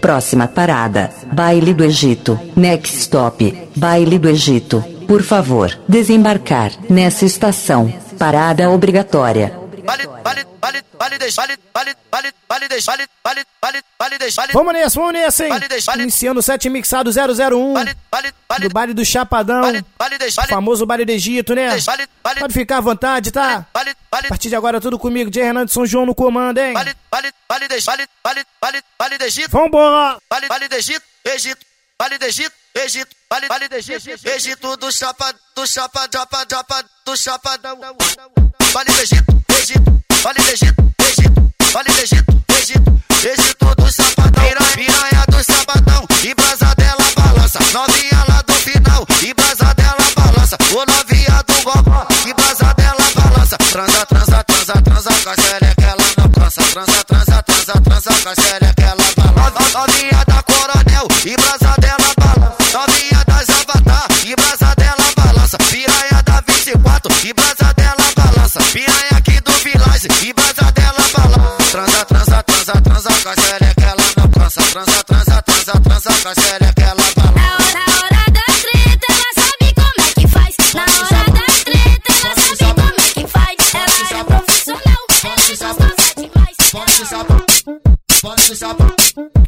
[0.00, 1.10] Próxima parada.
[1.32, 2.38] Baile do Egito.
[2.56, 3.68] Next stop.
[3.76, 4.82] Baile do Egito.
[5.06, 7.92] Por favor, desembarcar nessa estação.
[8.18, 9.59] Parada obrigatória.
[10.60, 14.52] Vale, vale, vale, vale, vale, vale, vale, vale, vale, vale, vale, vale, deixa, vale.
[14.52, 15.50] Vamos nessa, vamos nessa, hein?
[15.50, 16.02] Vale, deixa, vale.
[16.02, 19.62] Iniciando o set mixado 001 Vale, vale, vale, do baile do Chapadão.
[19.62, 21.70] vale, vale, deixa, vale, Famoso baile do Egito, né?
[22.38, 23.66] Pode ficar à vontade, tá?
[23.72, 25.42] vale, vale, A partir de agora tudo comigo, J.
[25.42, 26.72] Renan de São João no comando, hein?
[26.74, 30.18] vale, vale, vale, vale, vale, vale, vale, do Egito, Vambora!
[30.30, 31.66] vale, vale do Egito, Egito,
[31.98, 36.84] vale do Egito, Egito, vale, vale do Egito, Egito do chapa, do chapa, chapa, chapa,
[37.04, 37.78] do chapadão,
[38.72, 44.44] vale do Egito, Egito, vale do Egito, Egito, vale do Egito, Egito, Egito do chapadão,
[44.74, 50.56] piranha, do chapadão, e brasa dela balança, novinha lá do final, e brasa dela balança,
[50.72, 56.04] o novinha do gogó, e brasa dela balança, transa, transa, transa, transa, com a ela
[56.18, 58.69] não cansa, transa, transa, transa, transa, com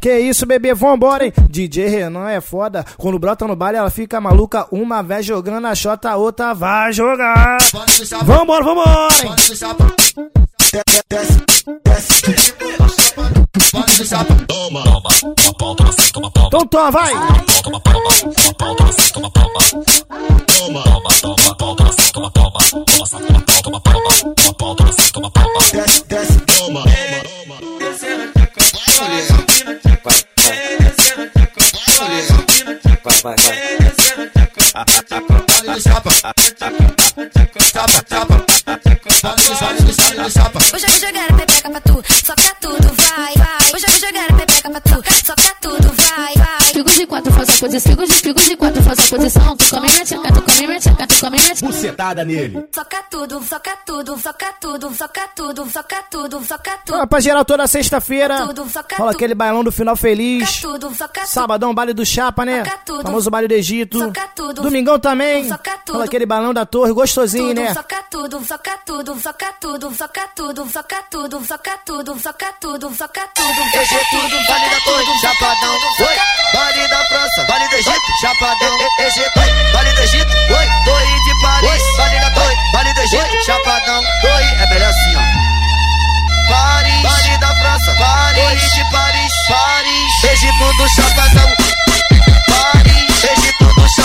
[0.03, 1.33] Que isso, bebê, vambora, hein?
[1.48, 2.84] DJ Renan é foda.
[2.98, 4.67] Quando brota no baile, ela fica maluca.
[4.72, 7.59] Uma vez jogando a xota, a outra vai jogar.
[8.25, 9.31] Vambora, vambora, hein?
[14.48, 17.12] Toma, toma, toma pau, toma seco, toma pau, Então toma, vai!
[17.62, 19.61] toma palma, toma pau, toma seco, toma palma.
[20.48, 22.59] Toma, toma, toma pau, toma seco, toma palma.
[22.87, 24.34] Toma saco, toma pau, toma palma.
[24.34, 25.33] Toma pau, toma seco, toma
[33.23, 33.37] palma.
[37.72, 38.44] Toma, toma,
[40.72, 41.51] Eu já vou jogar a pepeca pra tu,
[47.62, 49.56] posição, desfigo de quatro, faz a posição.
[49.56, 52.69] Tu come minha tcheca, tu come minha tcheca, tu come minha Bucetada nele.
[52.75, 57.09] Soca tudo, soca tudo, soca tudo, soca tudo, soca tudo, soca tudo.
[57.17, 58.49] Ah, geral toda sexta-feira.
[58.97, 60.61] Fala aquele bailão do final feliz.
[60.61, 60.93] Tudo,
[61.25, 62.65] Sabadão, baile do Chapa, né?
[62.84, 64.12] Tudo, Famoso baile do Egito.
[64.34, 65.49] Tudo, Domingão também.
[65.87, 67.73] Fala aquele bailão da torre, gostosinho, né?
[67.75, 73.29] Soca tudo, soca tudo, soca tudo, soca tudo, soca tudo, soca tudo, soca tudo, soca
[73.34, 73.61] tudo.
[73.81, 75.75] Egito, baile da torre, Chapadão.
[75.75, 76.17] Oi,
[76.55, 79.30] baile da França vale do Egito, chapadão, Egito,
[79.74, 84.44] vale do Egito, oi, torre de Paris, vale da torre, vale do Egito, chapadão, torre,
[84.44, 85.22] é melhor assim, ó.
[86.48, 91.54] Paris, vale da França, Paris, de Paris, Paris, Egito do chapadão,
[92.48, 94.01] Paris, Egito do chapadão,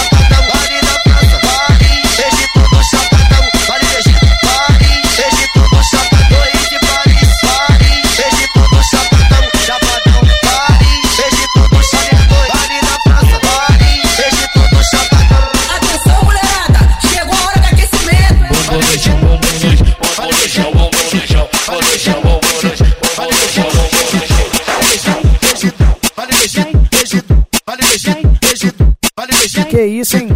[29.77, 30.29] Que isso, hein?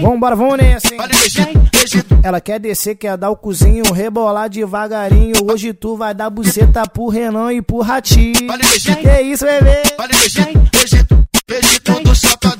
[0.00, 1.00] Vambora, vamos nessa, hein?
[2.24, 5.48] Ela quer descer, quer dar o cozinho, rebolar devagarinho.
[5.48, 8.34] Hoje tu vai dar buceta pro Renan e pro Ratinho.
[9.00, 9.80] Que isso, bebê?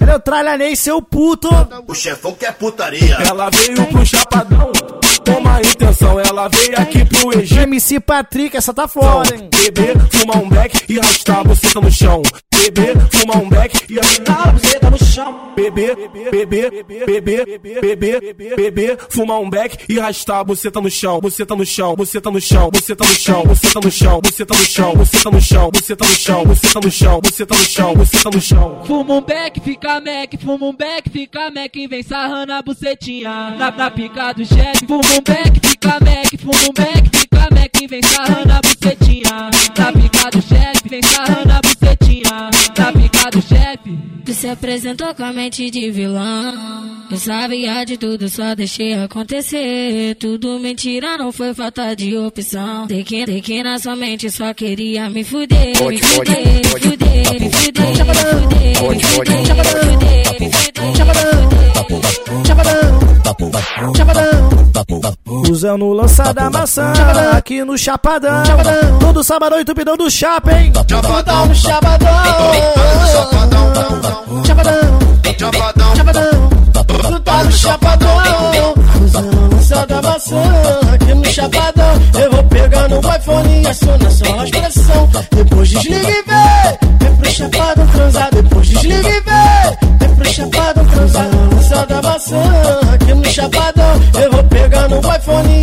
[0.09, 1.49] Eu tralhanei seu puto.
[1.89, 3.17] O chefão quer putaria.
[3.17, 4.71] Ela veio pro Chapadão,
[5.25, 6.21] toma intenção.
[6.21, 7.61] Ela veio aqui pro Egito.
[7.61, 9.49] MC Patrick, essa tá fora, hein?
[9.51, 12.23] Beber, fumar um beck e arrastar a buceta no chão.
[12.53, 15.53] Beber, fumar um beck e arrastar a buceta no chão.
[15.55, 15.97] Beber,
[16.31, 21.21] beber, beber, beber, beber, fumar um beck e arrastar a buceta no chão.
[21.21, 24.93] Buceta no chão, buceta no chão, buceta no chão, buceta no chão, buceta no chão,
[24.93, 28.83] buceta no chão, buceta no chão, buceta no chão, buceta no chão, buceta no chão.
[28.85, 33.51] Fuma um beck, fica mec, fuma um beck, fica mec, e vem sarrando a bucetinha
[33.59, 34.87] na, na pica do chefe.
[34.87, 39.51] Fuma um beck, Mac, fica Mac, fumo Mac, fica Mac, vem sarrando a bucetinha.
[39.75, 42.51] Tá picado, chefe, vem sarrando a bucetinha.
[42.75, 44.18] Tá picado, chefe.
[44.29, 46.53] Tu se apresentou com a mente de vilão.
[47.11, 50.17] Eu sabia de tudo, só deixei acontecer.
[50.17, 52.87] Tudo mentira, não foi falta de opção.
[52.89, 55.83] Sei que, sei que na sua mente só queria me fuder.
[55.83, 60.99] Me fuder, me fuder, me fuder, me fuder, me fuder, me fuder, me fuder.
[62.45, 64.49] Chapadão, chapadão, chapadão.
[65.51, 66.93] Usando lança da maçã
[67.33, 68.43] aqui no Chapadão.
[69.01, 70.71] Todo sábado entupidão do chapa, hein?
[70.87, 72.09] Chapadão, no Chapadão.
[74.19, 75.95] Chapadão, Chapadão.
[75.95, 77.45] Chapadão, Chapadão.
[77.45, 78.09] No Chapadão.
[79.05, 80.43] Usando lança da maçã
[80.93, 82.03] aqui no Chapadão.
[82.21, 85.11] Eu vou pegar no iPhone e acionar só pressão.
[85.31, 87.17] Depois desliga e vem.
[87.17, 88.29] Pro Chapadão transar.
[88.33, 90.17] Depois desliga e vem.
[90.17, 91.29] Pro Chapadão transar.
[91.55, 92.43] Lança da maçã
[92.95, 94.03] aqui no Chapadão.
[94.21, 94.43] Eu vou
[94.89, 95.63] no iPhone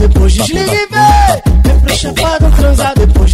[0.00, 1.80] Depois desliga e vem.
[1.80, 2.92] Pro Chapadão transar.
[2.96, 3.32] Depois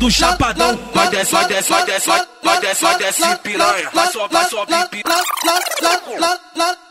[0.00, 2.08] Do chapadão, vai desce, vai desce, vai desce,
[2.42, 5.14] vai desce, vai desce piranha, vai só, vai só piranha.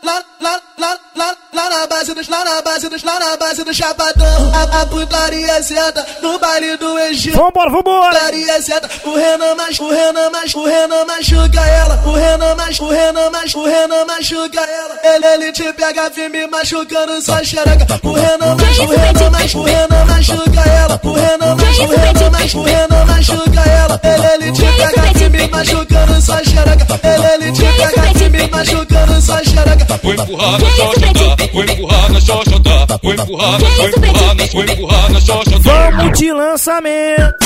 [0.04, 4.52] Lá na base dos, lá na base dos, lá na base do Chapadão.
[4.54, 7.36] A, a putaria senta no baile do Egito.
[7.36, 8.14] Vambora, vambora.
[8.14, 12.02] Putaria senta, o Renan mais, o Renan mais, o Renan machuca ela.
[12.04, 15.00] O Renan mais, o Renan mais, o Renan machuca ela.
[15.04, 18.00] Ele, ele te pega firme machucando sua xereca.
[18.02, 21.00] O Renan mais, o Renan mais, o Renan machuca ela.
[21.02, 24.00] O Renan mais, o Renan mais, o Renan machuca ela.
[24.02, 27.00] Ele, ele te pega firme machucando sua xereca.
[27.02, 29.93] Ele, ele te pega firme machucando sua xereca.
[30.02, 34.64] Vou empurrar na xoxota, vou empurrar na xoxota, vou empurrar na, vou empurrar na, vou
[34.64, 35.58] empurrar na xoxota.
[35.60, 37.44] Vamos de lançamento.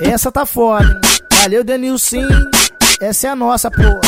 [0.00, 1.00] Essa tá foda.
[1.32, 2.28] Valeu, Denilson.
[3.00, 4.00] Essa é a nossa, porra.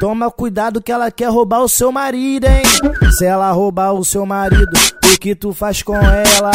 [0.00, 2.62] Toma cuidado que ela quer roubar o seu marido, hein?
[3.16, 4.72] Se ela roubar o seu marido,
[5.04, 6.50] o que tu faz com ela?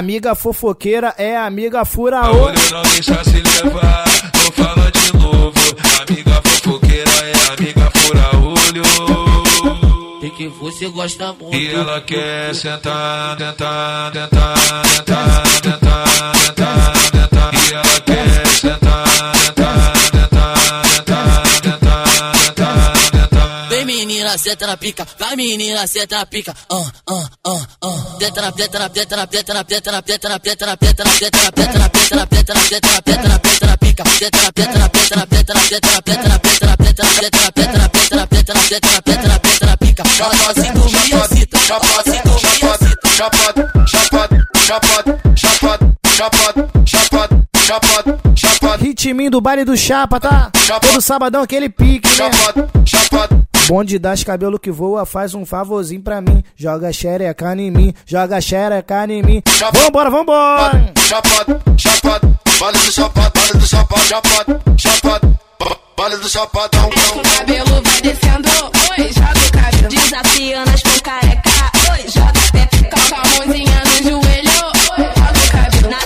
[0.00, 2.44] Amiga fofoqueira é amiga fura olho.
[2.44, 5.52] olho não deixa se levar, vou falar de novo.
[6.00, 8.82] Amiga fofoqueira é amiga fura olho.
[10.22, 11.54] E que você gosta muito.
[11.54, 14.54] E ela quer sentar, tentar, tentar,
[14.96, 17.50] tentar, tentar, tentar, tentar.
[17.52, 19.59] E ela quer sentar, tentar,
[24.00, 26.54] menina, senta na pica, vai menina, senta na pica.
[26.70, 28.16] Ah, ah, ah, ah.
[28.18, 31.04] Teta na teta na teta na teta na teta na teta na teta na teta
[31.04, 33.76] na teta na teta na teta na teta na teta na teta na teta na
[33.76, 34.04] pica.
[34.18, 37.02] Teta na teta na teta na teta na teta na teta na teta na teta
[37.02, 39.76] na teta na teta na teta na teta na teta na teta na teta na
[39.76, 40.04] pica.
[40.54, 41.58] Se dormir excita.
[41.58, 42.86] Chapado, chapado,
[43.16, 50.50] chapado, chapado, chapado, chapado, chapado, chapado, Ritminho do baile do Chapa, tá?
[50.80, 52.14] Todo sabadão aquele pique, né?
[52.14, 53.49] chapado, chapado.
[53.70, 56.42] Bonde das cabelo que voa, faz um favorzinho pra mim.
[56.56, 59.40] Joga xereca em mim, joga xereca em mim.
[59.72, 60.92] Vambora, vambora!
[61.06, 65.38] Chapado, chapado, vale do chapado, vale do chapado, chapado, chapado,
[65.96, 66.88] vale do chapadão.
[66.88, 68.48] O cabelo vai descendo,
[68.90, 69.88] oi, joga o cabelo.
[69.88, 71.50] Desafiando as com careca,
[71.92, 72.66] oi, joga até.
[72.88, 74.29] Calca a mãozinha no joelho,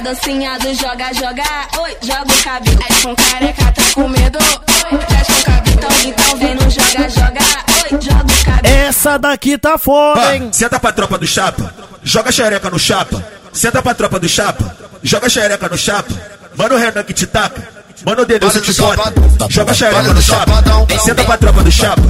[0.05, 1.43] dancinha do joga, joga,
[1.81, 2.79] oi, joga o cabelo.
[2.91, 5.77] As com careca tá com medo, oi, traz com cabelo.
[5.77, 7.41] Então, então vem no joga, joga,
[7.83, 8.77] oi, joga o cabelo.
[8.77, 10.51] Essa daqui tá foda, hein?
[10.53, 13.25] Senta pra tropa do chapa, joga xereca no chapa.
[13.51, 16.13] Senta pra tropa do chapa, joga xereca no chapa.
[16.55, 17.84] Mano o Renan que te taca.
[18.03, 19.13] Mano o Denilson te bota,
[19.49, 20.65] joga xereca no chapa.
[20.99, 22.03] Senta pra tropa do chapa,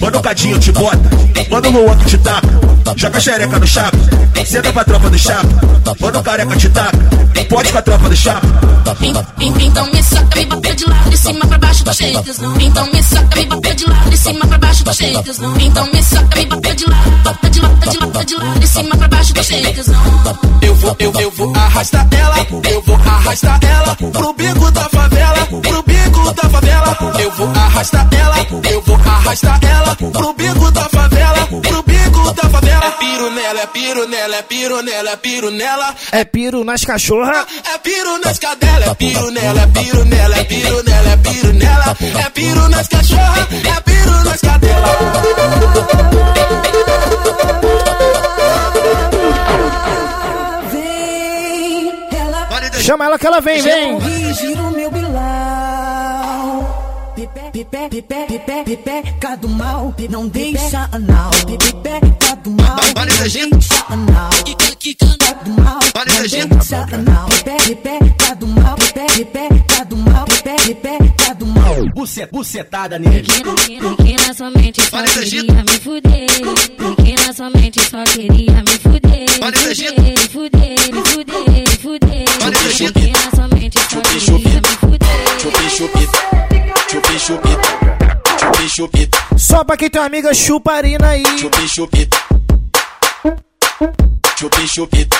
[0.00, 0.98] mano o Cadinho te bota.
[1.50, 2.48] Mano o Luan que te taca,
[2.96, 3.98] joga xereca no chapa.
[4.44, 5.48] Senta pra tropa do chapa,
[6.00, 6.98] mano o Careca te taca.
[7.48, 8.46] Pode com a tropa do chapa.
[9.40, 12.60] Então me soca, me bateu de lado, de cima pra baixo, de tesão.
[12.60, 15.60] Então me soca, me bateu de lado, de cima pra baixo, de tesão.
[15.60, 18.66] Então me soca, me bateu de lado, bata de lado, de lado, de lado, de
[18.68, 20.02] cima pra baixo, de tesão.
[20.62, 25.29] Eu vou, eu, eu vou arrastar ela, eu vou arrastar ela pro bico da favela,
[25.62, 26.98] pro bico da favela.
[27.18, 28.36] Eu vou arrastar ela,
[28.70, 32.86] eu vou arrastar ela pro bico da favela, pro bico da favela.
[32.86, 35.94] É piro nela, é piro nela, é piro nela, é piro nela.
[36.12, 37.46] É piro nas cachorra.
[37.74, 41.52] É piro nas cadelas, é piro nela, é piro nela, é piro nela, é piro
[41.52, 41.96] nela.
[42.24, 44.90] É piro nas cachorras, é piro nas cadelas.
[50.72, 53.98] Vem, ela Chama ela que ela vem, vem.
[58.70, 61.32] Pepeca do mal, não deixa anal.
[61.44, 64.30] Pepeca do mal, não deixa anal.
[64.44, 67.28] Pepeca do mal, não deixa tá anal.
[67.42, 71.74] Pepeca do mal, pepeca do mal, pepeca do mal.
[72.30, 73.26] Bucetada nele.
[73.26, 76.28] Pequena somente só queria me fuder.
[76.78, 79.26] Pequena somente só queria me fuder.
[80.00, 82.24] Me fuder, me fuder, me fuder.
[82.92, 85.10] Pequena somente só queria me fuder.
[85.40, 86.08] Chupi, chupi,
[86.88, 87.69] chupi, chupi
[88.80, 89.18] chupita.
[89.36, 91.22] Só pra quem tem uma amiga chuparina aí.
[91.38, 92.16] Chupi, chupita.
[94.38, 95.16] Chupi, chupita.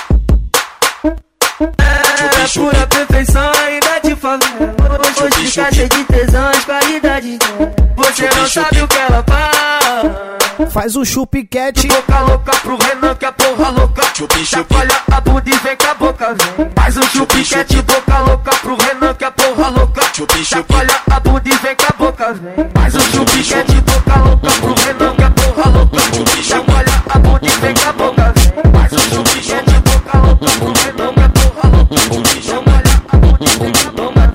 [1.60, 4.74] É pura perfeição ainda te favela
[5.22, 10.39] Hoje fica cheio de tesão, as qualidades dela Você não sabe o que ela faz
[10.72, 11.88] Faz um chupiquete.
[11.88, 14.02] Boca louca pro Renan que é porra louca.
[14.44, 16.70] Chacoalha a bunda e vem com a boca vem.
[16.76, 20.00] Faz um chupiquete, boca louca pro Renan que é porra louca.
[20.44, 22.70] Chacoalha a bunda e vem com a boca vem.
[22.72, 27.50] Faz um chupiquete, boca louca pro Renan que é porra louca Chacoalha a bunda e
[27.50, 28.72] vem com a boca vem.
[28.72, 33.48] Faz um chupiquete, boca louca pro Renan que é porra louca Chacoalha a bunda e
[33.58, 34.30] vem com a boca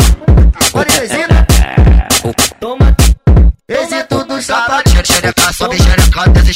[0.74, 1.48] Olha, Teresina.
[3.68, 4.84] Êxito do chapa.
[5.06, 6.05] Xereca, sobe xereca,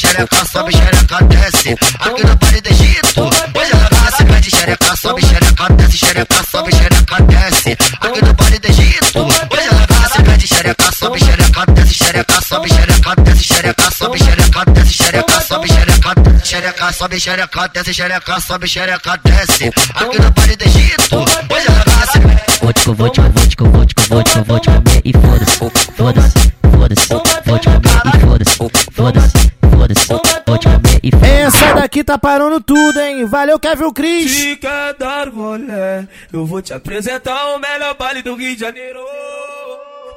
[0.00, 1.76] xereca, sobe xereca, desce.
[2.00, 3.22] Aqui no Vale do Egito.
[3.54, 7.76] Hoje ela nasce, pede xereca, sobe xereca, desce xereca, sobe xereca, desce.
[8.00, 9.20] Aqui no Vale do Egito.
[9.20, 14.64] Hoje ela nasce, pede xereca, sobe xereca, desce xereca, sobe xereca, desce xereca, sobe xereca,
[14.72, 16.14] desce xereca, sobe xereca,
[16.44, 19.70] xereca, sobe xereca, desce xereca, sobe xereca, desce.
[19.94, 21.16] Aqui no Vale do Egito.
[21.18, 22.18] Hoje ela nasce.
[22.62, 25.56] Vou te, vou te, vou te, vou te, vou te, vou te comer e foda-se,
[25.96, 27.08] foda-se, foda-se,
[27.46, 28.56] vou te comer e foda-se,
[28.92, 29.50] foda-se,
[29.94, 31.10] foda-se, vou te comer e.
[31.24, 33.24] Essa daqui tá parando tudo, hein?
[33.26, 34.30] Valeu, Kevin Cris.
[34.30, 39.00] Se quer dar rolé, eu vou te apresentar o melhor baile do Rio de Janeiro.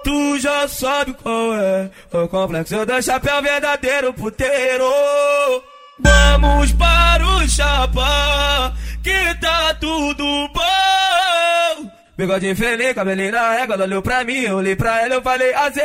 [0.03, 4.83] Tu já sabe qual é o complexo da chapéu verdadeiro puteiro.
[5.99, 11.32] Vamos para o chapa, que tá tudo bom.
[12.15, 15.51] Bigode feliz, cabelinho na régua, ela olhou pra mim, eu olhei pra ela, eu falei
[15.55, 15.81] assim,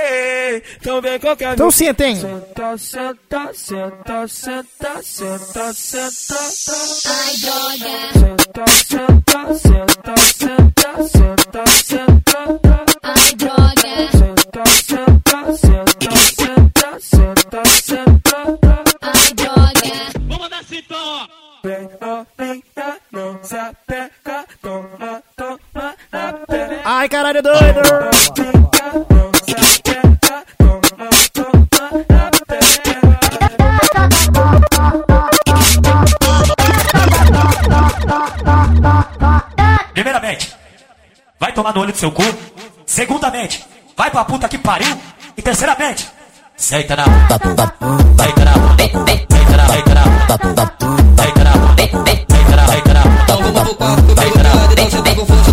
[0.78, 2.16] então vem qualquer Então sentem.
[2.16, 6.34] Senta, senta, senta, senta, senta, senta.
[7.08, 7.88] Ai, droga.
[8.12, 12.67] Senta, senta, senta, senta, senta, senta.
[27.08, 27.14] Pele.
[27.14, 27.80] Ai, caralho, doido.
[39.94, 40.54] Primeiramente,
[41.40, 42.22] vai tomar no olho do seu cu.
[42.86, 43.64] Segundamente,
[43.96, 44.96] vai pra puta que pariu.
[45.36, 46.08] E terceiramente,
[46.56, 47.74] senta na bunda.
[48.18, 48.52] Senta na.
[48.78, 50.08] Senta na.
[54.98, 55.47] Então.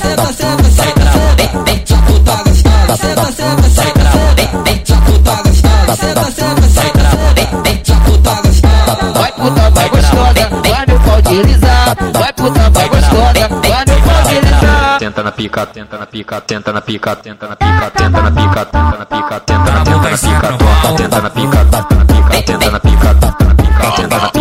[0.00, 2.96] Senta, senta, senta, senta, já tu tá gostosa.
[2.96, 5.94] Senta, senta, senta, senta, já tu tá gostosa.
[5.96, 9.12] Senta, senta, senta, senta, já tu tá gostosa.
[9.12, 11.96] Vai puta, vai gostosa, vai meu pau deslizar.
[12.14, 14.98] Vai puta, vai gostosa, vai meu pau deslizar.
[14.98, 18.64] Tenta na pica, tenta na pica, tenta na pica, tenta na pica, tenta na pica,
[18.64, 22.04] tenta na pica, tenta na na pica, tenta na pica, tenta na pica, tenta na
[22.04, 24.39] pica, tenta na pica, tenta na pica, tenta na pica,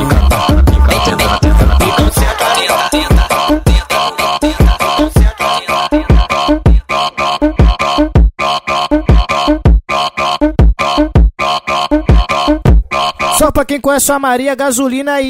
[13.69, 15.29] quem conhece a Maria, gasolina aí.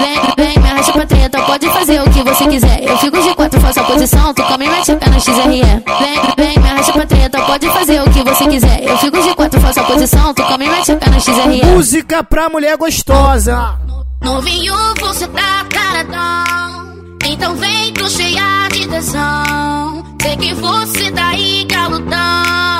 [0.00, 2.82] Vem, vem, me arrasta pra treta, pode fazer o que você quiser.
[2.82, 5.34] Eu fico de quatro, faço a posição, tu come minha tcheca no XRE.
[5.42, 8.84] Vem, vem, me arrasta pra treta, pode fazer o que você quiser.
[8.84, 11.66] Eu fico de quatro, faço a posição, tu come minha tcheca no XRE.
[11.66, 13.78] Música pra mulher gostosa.
[14.22, 16.94] Novinho, você tá caradão.
[17.26, 20.02] Então vem tu cheia de tesão.
[20.22, 22.73] Sei que você tá aí galudão.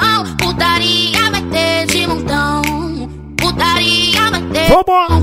[4.68, 5.14] Vambora!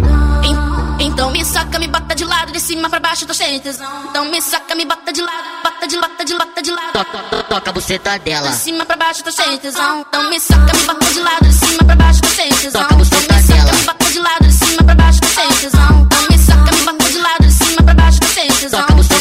[0.43, 3.59] En- Então me saca, me bota de lado, de cima pra baixo, tô cheio de
[3.61, 3.87] tesão.
[4.09, 6.91] Então me saca, me bota de lado, bota de bota de bota de lado.
[6.93, 8.49] Toca, toca a buceta dela.
[8.49, 10.01] De cima pra baixo, tô cheio de tesão.
[10.07, 12.81] Então me saca, me bota de lado, de cima pra baixo, tô cheio de tesão.
[12.83, 13.77] Toca a buceta Então me saca, dela.
[13.77, 16.01] me bota de lado, de cima pra baixo, tô cheio de tesão.
[16.01, 18.79] Então me saca, me bota de lado, de cima pra baixo, tô cheio de tesão.
[18.81, 19.20] Toca a buceta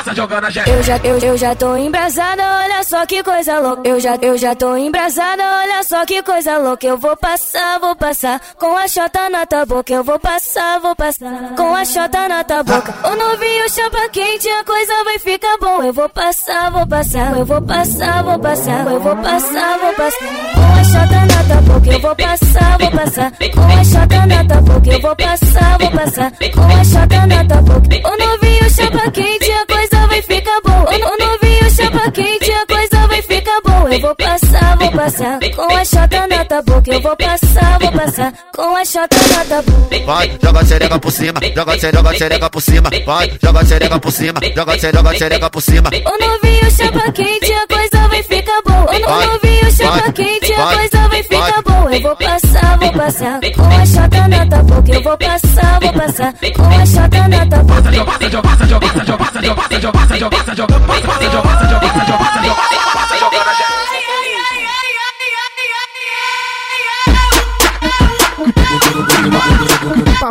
[0.15, 0.69] jogando a gente.
[0.69, 3.87] Eu já, eu, eu já tô embrasada, olha só que coisa louca.
[3.87, 6.85] Eu já, eu já tô embrasada, olha só que coisa louca.
[6.85, 9.93] Eu vou passar, vou passar com a chota na tua boca.
[9.93, 12.93] Eu vou passar, vou passar com a chota na tua boca.
[13.03, 15.83] O novinho chapa quente, a coisa vai ficar bom.
[15.83, 20.27] Eu vou passar, vou passar, eu vou passar, vou passar, eu vou passar, vou passar
[20.53, 21.91] com a chota na tua boca.
[21.91, 24.93] Eu vou passar, vou passar com a chota na tua.
[24.93, 27.59] Eu vou passar, vou passar com a chota na tua.
[27.59, 30.85] O novinho chapa quente, a coisa vai ficar bom.
[30.85, 33.70] O, novinho chapa quente, a coisa vai ficar bom.
[33.91, 36.91] Eu vou passar, vou passar com a chota na tua boca.
[36.93, 40.05] Eu vou passar, vou passar com a chota na tua boca.
[40.05, 42.89] Vai, joga a xereca por cima, joga a joga a xereca por cima.
[43.05, 45.89] Vai, joga a xereca por cima, joga a joga a xereca por cima.
[45.89, 48.85] O novinho chapa quente, a coisa vai ficar bom.
[48.85, 51.89] O, o novinho chapa quente, a coisa vai ficar bom.
[51.89, 54.91] Eu vou passar, vou passar com a chota na tua boca.
[54.93, 57.81] Eu vou passar, vou passar com a chota na tua boca.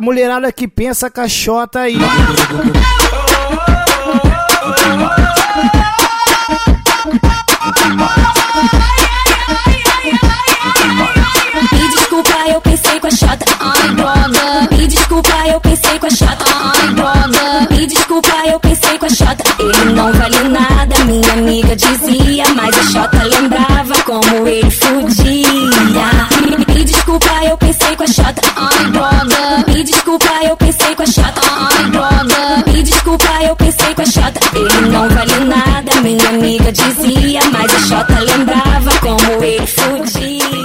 [0.01, 1.95] Pra mulherada que pensa caixota aí.
[11.71, 14.69] Me desculpa, eu pensei com a chata, ai droga.
[14.71, 17.69] Me desculpa, eu pensei com a chata, ai droga.
[17.71, 21.05] Me desculpa, eu pensei com a chata, ele não vale nada.
[21.05, 25.20] Minha amiga dizia, mas a chata lembrava como ele fudia.
[27.11, 28.43] Desculpa, eu pensei com a chata.
[29.67, 31.41] Me desculpa, eu pensei com a chata.
[32.73, 36.01] Me desculpa, eu pensei com a chata, ele não vale nada.
[36.03, 40.60] Minha amiga dizia, mas a chata lembrava como ele fudia.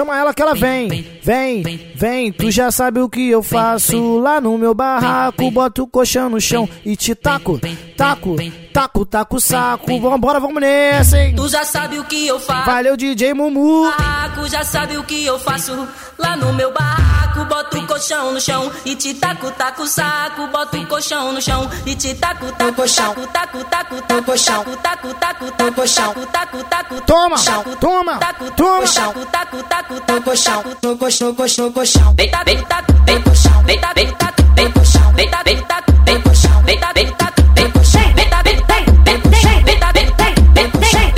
[0.00, 0.88] Chama ela que ela vem,
[1.22, 2.32] vem, vem.
[2.32, 5.50] Tu já sabe o que eu faço lá no meu barraco.
[5.50, 7.60] Boto o colchão no chão e te taco,
[7.98, 8.34] taco,
[8.72, 10.00] taco, taco o saco.
[10.00, 11.34] Vambora, vamos nessa, hein?
[11.36, 12.64] Tu já sabe o que eu faço.
[12.64, 13.90] Valeu, DJ Mumu.
[13.90, 15.86] Barraco, já sabe o que eu faço.
[16.18, 20.46] Lá no meu barraco, boto o colchão no chão e te taco, taco o saco.
[20.46, 25.14] Boto o colchão no chão e te taco, taco, taco, taco, taco, taco, taco, taco,
[25.14, 28.18] taco, taco, taco, taco, taco, Toma, toma, toma.
[28.18, 32.14] taco, taco, taco, taco, chão, no colchão, colchão, colchão.
[32.14, 37.70] Deita, deita, deita, colchão, deita, deita, deita, colchão, deita, deita, deita, colchão, deita, deita, deita,
[37.72, 38.74] colchão, deita, deita,
[39.04, 41.10] deita, colchão, deita, deita, deita, colchão,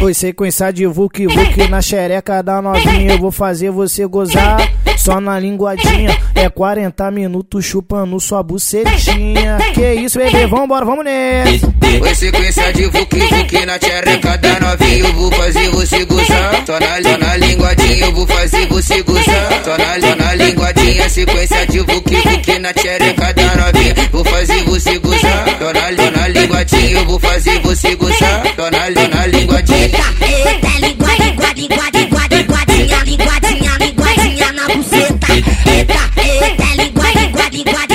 [0.00, 3.12] Foi sequência de Vuk Vuk na xereca da novinha.
[3.12, 4.58] Eu vou fazer você gozar
[5.04, 6.18] só na linguadinha.
[6.34, 9.58] É 40 minutos chupando sua bucetinha.
[9.74, 10.46] Que isso, bebê?
[10.46, 11.72] Vambora, vamos nessa.
[11.98, 15.04] Foi sequência de Vuk Vuk na xereca da novinha.
[15.04, 18.06] Eu vou fazer você gozar só na, só na linguadinha.
[18.06, 21.08] Eu vou fazer você gozar só na, só na linguadinha.
[21.10, 23.94] Sequência de Vuk Vuk na xereca da novinha.
[24.10, 26.98] Vou fazer você gozar só na, só na linguadinha.
[26.98, 29.78] Eu vou fazer você gozar só na, só na linguadinha.
[29.78, 30.00] Eita,
[30.80, 31.93] língua, língua, língua, língua, linguadinha, linguadinha, linguadinha
[34.68, 35.26] na buceta.
[35.66, 37.86] Eita, eita, língua, língua, língua,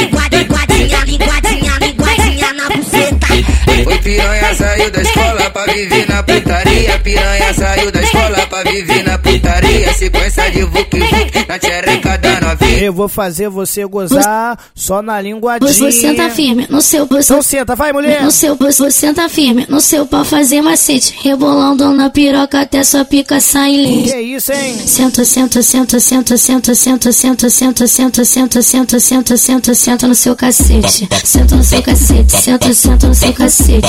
[4.02, 7.00] piranha, saiu da escola pra viver na putaria.
[7.00, 9.94] Piranha saiu da escola pra viver na putaria.
[9.94, 12.80] Sequência de Vuk Vuk na xereca da novinha.
[12.80, 15.72] Eu vou fazer você gozar só na linguadinha.
[15.72, 17.34] Você senta firme no seu você.
[17.34, 18.24] Então senta, vai mulher.
[18.24, 23.06] No seu você senta firme no seu pau fazer macete, rebolando na piroca até sua
[23.06, 24.12] pica sair lente.
[24.12, 24.76] Que isso, hein?
[24.86, 27.12] Senta, senta, senta, senta, senta, senta, senta,
[27.52, 31.08] senta, senta, senta, senta, senta, senta, senta no seu cacete.
[31.24, 33.89] Senta no seu cacete, senta, senta no seu cacete.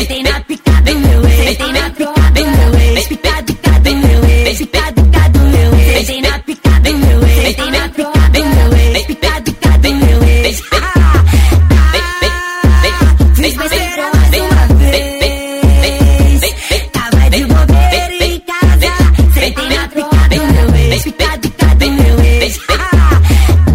[0.00, 3.96] sentei na pica do meu ex, sentei na pica do meu ex, pica pica do
[3.96, 7.88] meu ex, pica pica do meu ex, sentei na pica do meu ex, sentei na
[7.90, 10.62] pica do meu ex, pica pica do meu ex.
[13.36, 16.40] Fiz besteira mais uma vez,
[16.92, 18.92] tava de bobeira em casa,
[19.34, 22.58] sentei na pica do meu ex, pica pica do meu ex.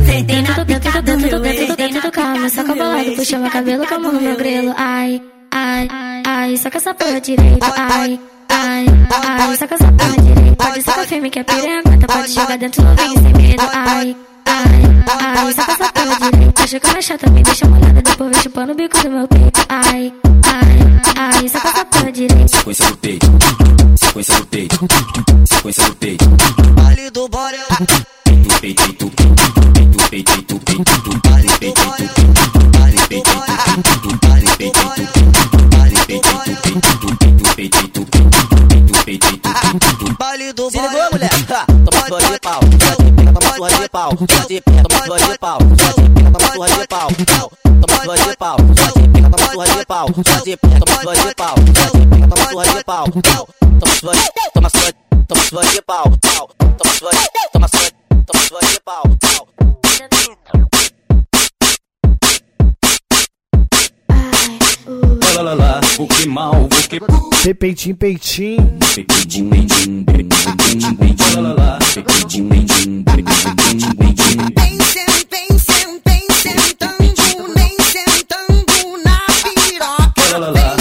[0.08, 3.86] Sentei na pica do meu ex, Dentro do carro, meu saco bolado, puxa meu cabelo
[3.86, 4.74] com a mão no meu grelo.
[4.76, 5.22] Ai,
[5.56, 5.88] ai,
[6.26, 7.66] ai, saca essa porra direito.
[7.78, 10.56] Ai, ai, ai, saca essa pra direita.
[10.56, 14.16] Pode sacar firme que é piranha, pode jogar dentro do ringue sem medo, ai.
[14.46, 14.82] Ai,
[15.38, 16.64] ai, saca essa pra direita.
[16.64, 19.28] Acha que ela é chata, me deixa molhada, depois vem chupando o bico do meu
[19.28, 19.62] peito.
[19.70, 20.14] Ai,
[20.46, 22.48] ai, ai, saca essa pra direita.
[22.48, 23.28] Sequência do peito,
[23.98, 24.80] sequência do peito,
[25.46, 26.26] sequência do peito.
[26.74, 27.58] Baile do bora.
[28.26, 31.74] Peito, peito, peito, peito, peito, peito, peito, peito, peito, peito,
[33.10, 34.15] peito, peito,
[40.46, 41.30] Baile do Se ligou, mulher?
[41.68, 42.60] Toma sua de pau,
[43.34, 47.08] toma sua de pau, toma sua de pau, toma sua de pau,
[47.82, 51.34] toma sua de pau, toma sua de pau, toma sua de pau, toma sua de
[51.36, 52.44] pau, toma
[52.86, 54.34] pau, toma de
[55.28, 57.12] toma sua de pau, toma sua
[57.52, 57.90] toma sua
[58.28, 59.25] toma sua de pau.
[65.36, 67.00] lá lá lá, o que mal, porque
[67.44, 68.56] Pepeitim, peitim.
[68.96, 74.38] Pepeitim, peitim, peitim, peitim, lá lá lá, pepeitim, peitim, peitim, peitim.
[74.56, 80.32] Pensem, pensem, pensem, tango, nem sentando na piroca.
[80.32, 80.76] Lá lá lá.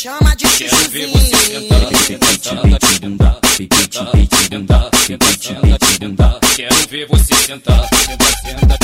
[0.00, 1.24] Chama de chuchuzinho.
[7.04, 8.78] Ver você sentar, senta, senta,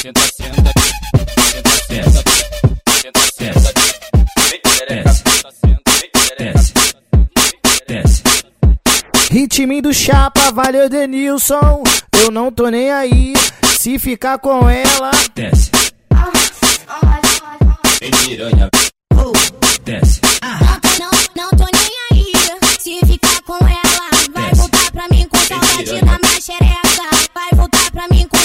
[0.00, 0.72] senta, senta,
[1.88, 2.22] desce,
[3.00, 3.72] senta, senta,
[6.38, 6.72] desce,
[7.48, 8.22] desce, desce.
[9.30, 11.82] Ritminho do chapa, valeu Denilson.
[12.22, 13.32] Eu não tô nem aí.
[13.78, 15.72] Se ficar com ela, desce.
[18.00, 18.70] Vem piranha,
[19.84, 20.20] desce.
[21.00, 22.32] Não, não tô nem aí.
[22.78, 26.29] Se ficar com ela, vai voltar pra mim com saudade da minha
[28.00, 28.39] para mí en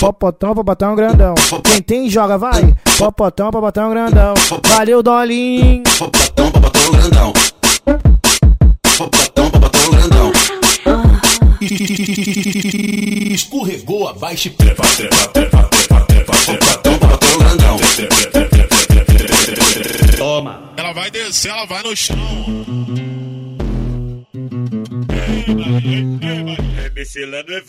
[0.00, 1.34] Popotão pra botar um grandão.
[1.64, 2.72] Quem tem, joga, vai.
[2.96, 4.34] Popotão pra botar um grandão.
[4.68, 5.82] Valeu, Dolinho.
[5.98, 7.32] popotão pra botar o grandão.
[8.96, 10.32] Popotão pra botar o grandão.
[13.32, 17.78] Escorregou abaixo e treva, treva, treva, treva, treva, treva, Popotão pra botar o grandão.
[20.16, 20.72] Toma.
[20.76, 22.16] Ela vai descer, ela vai no chão.
[26.94, 27.60] MC Lano é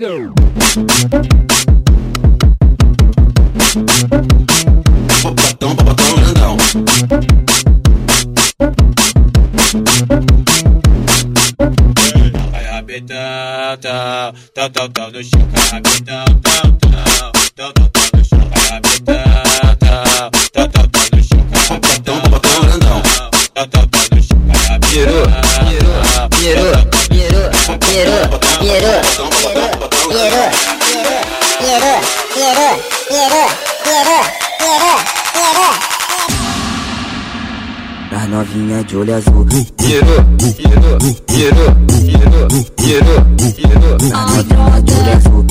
[3.70, 6.58] Papatão, popatão grandão.
[12.72, 14.34] Rabetão, tal,
[14.72, 18.42] tal, tão no chão, rabetão, tal, tão tão tão tal,
[19.06, 19.89] no.
[38.50, 39.46] Novinha de olho azul.
[44.14, 45.46] As novinha de olho azul.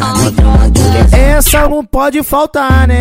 [0.00, 1.18] As novinha de olho azul.
[1.18, 3.00] Essa não pode faltar, né?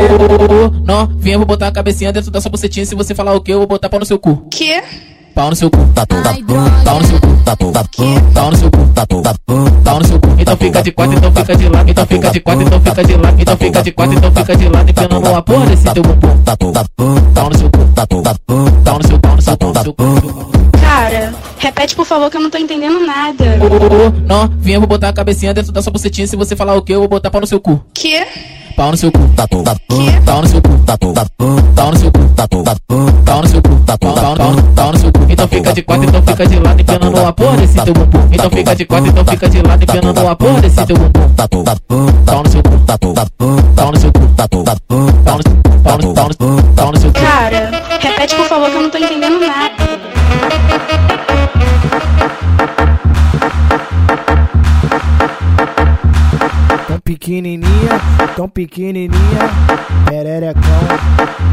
[0.85, 2.85] Não, vinha, vou botar a cabecinha dentro da sua bucetinha.
[2.85, 4.47] Se você falar o que, eu vou botar pau no seu cu.
[4.49, 4.81] Que?
[5.37, 5.77] Pau no seu cu.
[5.93, 7.27] Pau no seu cu.
[8.33, 8.79] Pau no seu cu.
[9.83, 10.29] Pau no seu cu.
[10.39, 11.89] Então fica de quatro, então fica de lado.
[11.91, 13.35] Então fica de quatro, então fica de lado.
[13.39, 14.89] Então fica de quatro, então fica de lado.
[14.89, 16.43] Empinando a porra desse teu bumbum.
[17.35, 17.77] Pau no seu cu.
[17.93, 20.03] Pau no seu pau no seu pau no seu cu.
[20.81, 23.59] Cara, repete por favor que eu não tô entendendo nada.
[24.25, 26.25] Não, vinha, vou botar a cabecinha dentro da sua bucetinha.
[26.25, 27.79] Se você falar o que, eu vou botar pau no seu cu.
[27.93, 28.25] Que?
[28.77, 29.19] Pau no seu cu.
[29.35, 30.13] Pau no seu cu.
[30.25, 30.69] Pau no seu cu.
[31.75, 33.69] Pau no seu cu.
[33.87, 35.25] Pau, pau, pau, pau no seu cu.
[35.27, 36.79] Então fica de quatro, então fica de lado.
[36.79, 38.29] Empinando a porra desse teu bumbum.
[38.31, 39.81] Então fica de quatro, então fica de lado.
[39.81, 41.27] Empinando a porra desse teu bumbum.
[42.23, 42.69] Pau no seu cu.
[42.85, 44.27] Pau no seu cu.
[44.37, 45.13] Pau no,
[45.83, 47.16] pau no, pau no, pau no seu cu.
[47.16, 47.16] Repete por favor
[57.07, 58.01] pequenininha,
[60.09, 60.61] pererecão,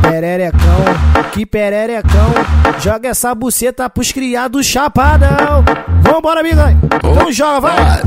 [0.02, 0.84] pererecão,
[1.32, 2.34] que pererecão.
[2.80, 5.64] Joga essa buceta pros criados chapadão.
[6.00, 6.76] Vambora, amiga.
[6.96, 8.02] Então joga, vai.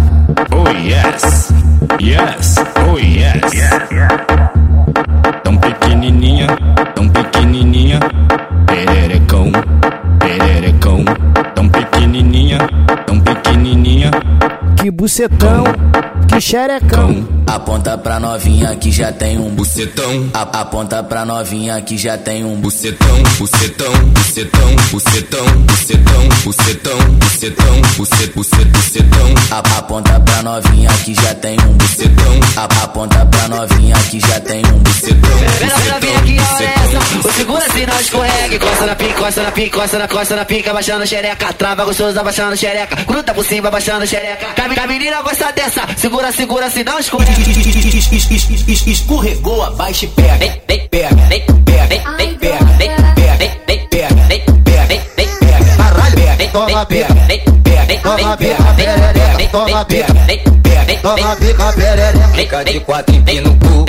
[0.52, 1.54] Oh yes,
[2.02, 2.56] yes,
[2.86, 3.42] oh yes.
[5.46, 6.48] Tão pequenininha,
[6.94, 8.00] tão pequenininha,
[8.66, 9.52] pererecão,
[10.20, 11.06] pererecão.
[11.56, 12.58] Tão pequenininha,
[13.06, 14.12] tão pequenininha,
[14.76, 15.64] Que bucetão,
[16.38, 17.28] que xerecão.
[17.48, 20.30] Aponta pra novinha que já tem um bucetão.
[20.34, 23.08] A- aponta pra novinha que já tem um bucetão.
[23.40, 29.34] bucetão, bucetão, bucetão, bucetão, bucetão, bucetão, bucet, bucet, bucetão.
[29.52, 32.40] A- aponta pra novinha que já tem um bucetão.
[32.58, 35.38] A- aponta pra novinha que já tem um bucetão.
[35.60, 37.28] Vem novinha que hora é essa?
[37.28, 38.56] O segura se não escorrega.
[38.56, 41.54] Encosta na pica, encosta na pica, encosta na costa na pica, abaixando a xereca.
[41.54, 42.96] Trava gostoso, abaixando a xereca.
[43.08, 44.48] Gruda por cima, abaixando a xereca.
[44.54, 45.82] Que a menina gosta dessa.
[45.98, 47.32] Segura, segura, se não escorrega.
[48.88, 50.38] Escorregou, abaixa e pega.
[50.38, 55.04] Pega, pega, pega, pega, pega, pega, pega, pega.
[55.78, 62.28] Caralho, pega, toma, pega, pega, toma, pega, perereca, toma, pega, pega, toma, pica, perereca.
[62.36, 63.86] Fica de quatro e no cu.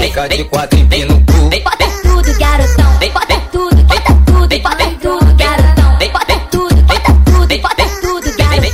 [0.00, 1.50] Fica de quatro e no cu.
[1.62, 2.92] Bota tudo, garotão.
[3.12, 5.98] Bota tudo, bota tudo, bota tudo, garotão.
[6.12, 8.72] Bota tudo, bota tudo, bota tudo, garotão.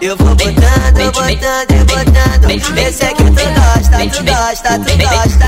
[0.00, 0.34] Eu vou
[1.12, 2.50] botando, e botando.
[2.78, 5.46] Esse aqui tu gosta, tu gosta, tu gosta.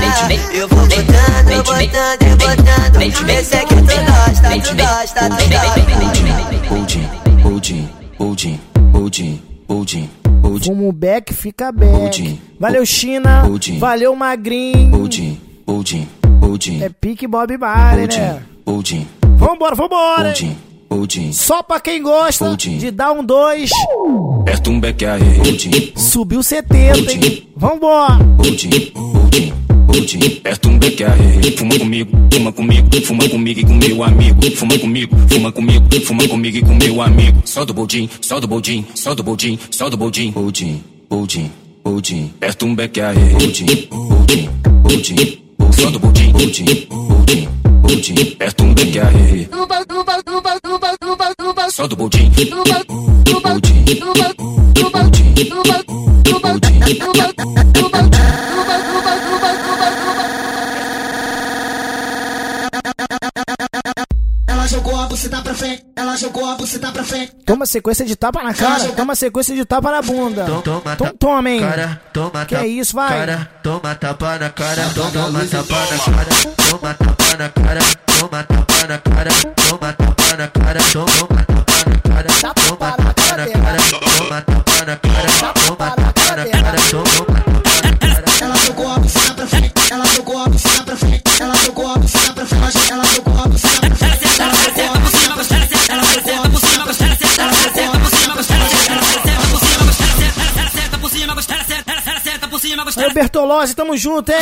[0.53, 3.01] Eu vou botando, botando e botando.
[3.29, 5.85] Esse aqui tu gosta, tu gosta, tu gosta.
[6.67, 7.07] Pudim,
[7.41, 8.59] pudim, pudim,
[8.91, 10.09] pudim, pudim,
[10.63, 12.39] Fumo back, fica back.
[12.59, 13.43] Valeu, China.
[13.79, 15.09] Valeu, Magrinho.
[16.81, 18.41] É pique Bob Marley, né?
[19.37, 20.29] Vambora, vambora.
[20.29, 20.57] pudim,
[20.95, 21.33] pudim.
[21.33, 22.77] Só pra quem gosta Pudim.
[22.77, 23.69] de dar um dois.
[24.41, 27.47] Aperta um beck aí, pudim, Subiu 70, hein?
[27.55, 28.17] Vambora.
[28.37, 29.53] pudim, pudim,
[29.87, 30.37] pudim.
[30.37, 34.51] Aperta um beck aí, fuma comigo, fuma comigo, fuma comigo e com meu amigo.
[34.55, 37.41] Fuma comigo, fuma comigo, fuma comigo e com meu amigo.
[37.43, 40.31] Só do bodim, só do bodim, só do bodim, só do bodim.
[40.31, 41.51] Pudim, pudim,
[41.83, 42.31] pudim.
[42.37, 44.49] Aperta um beck aí, pudim, pudim,
[44.83, 45.41] pudim.
[45.71, 47.49] Só do bodim, pudim, pudim,
[47.85, 49.49] budim, perto um que a rir.
[51.71, 52.73] Só do budim, o budim,
[53.35, 54.35] o budim, o budim,
[54.75, 55.35] o budim,
[56.25, 57.35] o budim, o budim.
[64.85, 67.31] Jogou a buceta pra frente, ela jogou a buceta pra frente.
[67.43, 68.89] Toma sequência de tapa na cara.
[68.89, 70.45] Toma sequência de tapa na bunda.
[70.63, 71.59] Toma, Então toma, hein?
[71.61, 73.09] Cara, toma, Que é isso, vai.
[73.09, 76.29] Cara, toma tapa na cara, toma tapa na cara,
[76.69, 77.79] toma tapa na cara,
[78.19, 79.31] toma tapa na cara,
[79.67, 83.77] toma tapa na cara, toma tapa na cara, toma tapa na cara,
[84.17, 85.24] toma tapa na cara,
[103.15, 104.41] Bertolozzi, tamo junto, hein?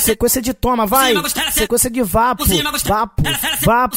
[0.00, 1.14] Sequência de toma, vai.
[1.52, 2.44] Sequência de vapo.
[2.84, 3.22] Vapo.
[3.64, 3.96] Vapo.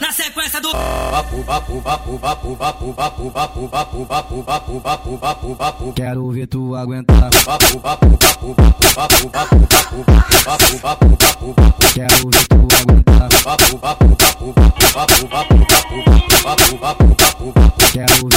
[0.00, 5.54] Na sequência do Vapo, vapo, vapo, vapo, vapo, vapo, vapo, vapo, vapo, vapo, vapo, vapo,
[5.56, 5.92] vapo.
[5.94, 7.28] Quero ver tu aguentar.
[7.44, 8.54] Vapo, vapo, vapo, vapo,
[8.94, 10.04] vapo, vapo, vapo,
[10.44, 11.92] vapo, vapo, vapo, vapo.
[11.92, 13.28] Quero ver tu aguentar.
[13.42, 14.54] Vapo, vapo, vapo, vapo,
[14.94, 15.96] vapo, vapo, vapo,
[16.44, 17.78] vapo, vapo, vapo.
[17.92, 18.28] Quero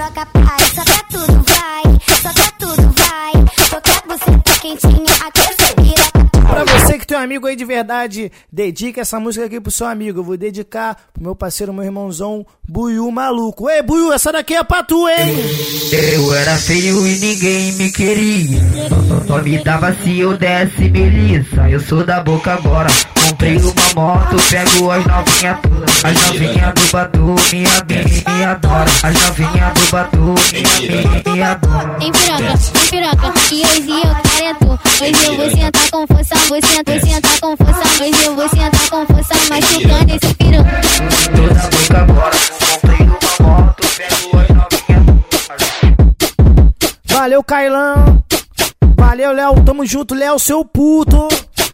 [0.00, 0.99] piroca pra essa
[7.20, 10.20] amigo aí de verdade, dedica essa música aqui pro seu amigo.
[10.20, 13.68] Eu vou dedicar pro meu parceiro, meu irmãozão, Buiu Maluco.
[13.68, 15.36] Ei, Buiu, essa daqui é pra tu, hein?
[15.92, 18.60] Eu era feio e ninguém me queria.
[19.26, 21.68] Só me dava se eu desse melissa.
[21.68, 22.88] Eu sou da boca agora.
[23.28, 26.04] Comprei uma moto, pego as novinhas todas.
[26.04, 28.90] As novinhas do Batu, minha bem, me adora.
[29.02, 31.96] As novinhas do Batu, minha bem, me adora.
[32.00, 36.98] Em piroca, em piroca, e hoje eu Hoje eu vou sentar com força, vou sentar,
[36.98, 38.02] vou sentar com força.
[38.02, 40.80] Hoje eu vou sentar com força, machucando esse piroca.
[41.36, 42.36] Toda boca agora.
[42.72, 45.20] Comprei uma moto, pego as novinhas
[47.04, 48.24] Valeu, Cailão.
[48.96, 49.62] Valeu, Léo.
[49.62, 51.28] Tamo junto, Léo, seu puto.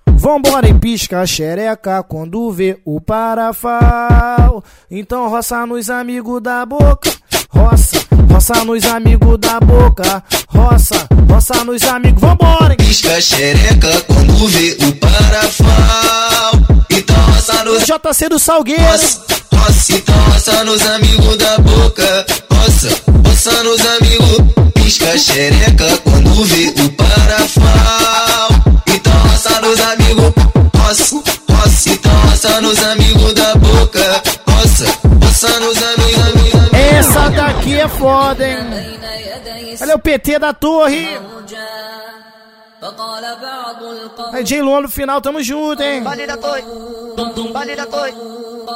[0.08, 4.64] Vambora e pisca a xereca quando vê o parafal.
[4.90, 7.12] Então roça nos amigos da boca.
[7.48, 8.05] Roça,
[8.36, 10.22] roça nos amigos da boca.
[10.48, 12.76] Roça, roça nos amigos, vambora, hein?
[12.76, 16.52] Pisca xereca quando vê o parafal.
[16.90, 18.82] Então roça nos JC do Salgueiro.
[18.82, 22.26] Roça, então roça nos amigos da boca.
[22.52, 22.88] Roça,
[23.26, 24.52] roça nos amigos.
[24.74, 28.50] Pisca xereca quando vê o parafal.
[28.86, 30.32] Então roça nos amigos.
[30.76, 34.22] Roça, roça, então roça nos amigos da boca.
[34.46, 34.84] Roça,
[35.24, 36.35] roça nos amigos,
[37.66, 38.58] daqui é foda, hein?
[39.80, 41.18] Olha o PT da torre.
[44.32, 44.62] Aí, J.
[44.62, 46.02] Luan no final, tamo junto, hein?
[46.02, 46.62] Vale da torre,
[47.52, 48.14] vale da torre,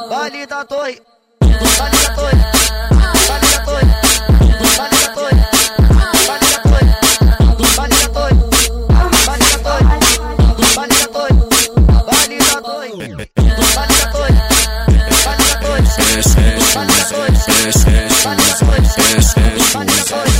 [0.09, 1.01] vale da torre,
[1.39, 2.37] vale da torre,
[3.27, 3.87] vale da torre,
[4.77, 5.37] vale da torre,
[6.27, 8.35] vale da torre,
[9.25, 9.95] vale da torre,
[10.75, 11.35] vale da torre,
[12.05, 12.85] vale da torre,
[13.75, 14.35] vale da torre,
[15.23, 15.91] vale da torre,
[16.73, 18.00] vale da torre,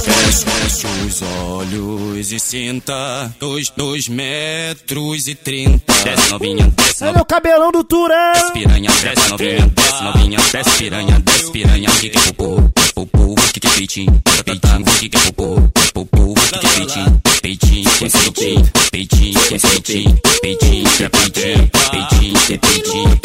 [0.04, 5.92] Feche os olhos e sinta dois, dois metros e trinta.
[6.04, 8.34] Desce novinha, desce Olha o cabelão do Turão.
[8.34, 11.90] Desce piranha, desce novinha, desce novinha, desce piranha, desce piranha.
[11.90, 12.72] Que que é popô?
[12.94, 14.22] Popô, que que é peitinho?
[14.46, 15.56] Peitinho, que que é popô?
[15.92, 17.22] Popô, que que é peitinho?
[17.42, 22.60] Peitinho, que é peitinho, peitinho, que é peitinho, peitinho, que é peitinho, que é peitinho,
[22.60, 23.21] peitinho.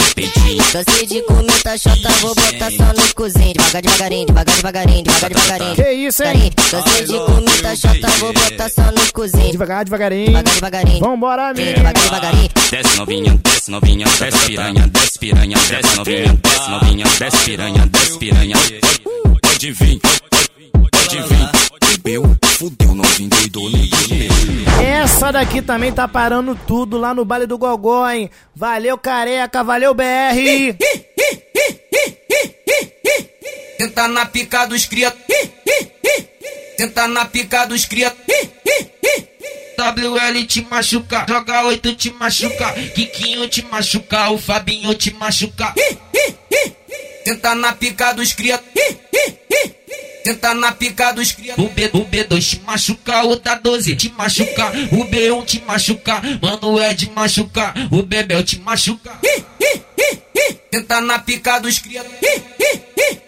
[0.76, 3.54] Cansei de comer tá chata, vou botar só no cozinho.
[3.54, 5.74] Devagar, devagarinho, devagar, devagarinho, devagar, devagarinho.
[5.74, 6.52] Que isso, hein?
[6.70, 9.52] Cansei de comer tá chata, vou botar só no cozinho.
[9.52, 10.26] Devagar, devagarinho.
[10.26, 11.00] Devagar, devagarinho.
[11.00, 11.72] Vambora, amigo.
[11.72, 12.50] Devagar, devagarinho.
[12.70, 18.18] Desce novinha, desce novinha, desce piranha, desce piranha, desce novinha, desce novinha, desce piranha, desce
[18.18, 18.56] piranha.
[19.56, 19.98] Pode vir,
[20.70, 21.50] pode vir.
[21.88, 24.28] Bebeu, fudeu, novinho doidou, nem bebeu.
[24.86, 28.28] Essa daqui também tá parando tudo lá no baile do Gogó, hein?
[28.54, 30.76] Valeu, careca, valeu, BR.
[33.78, 35.10] Tenta na pica dos cria.
[36.76, 38.14] Tenta na pica dos cria.
[39.78, 45.72] WL te machuca, joga 8 te machuca, Kikinho te machuca, o Fabinho te machuca.
[47.24, 48.62] Tenta na pica dos cria.
[50.26, 51.54] Tenta na pica dos cria.
[51.56, 56.20] O, B, o B2 te machuca, o da 12 te machuca, o B1 te machuca,
[56.42, 59.12] mano é de machuca, o Bebel te machuca.
[60.68, 62.04] Tenta na pica dos cria.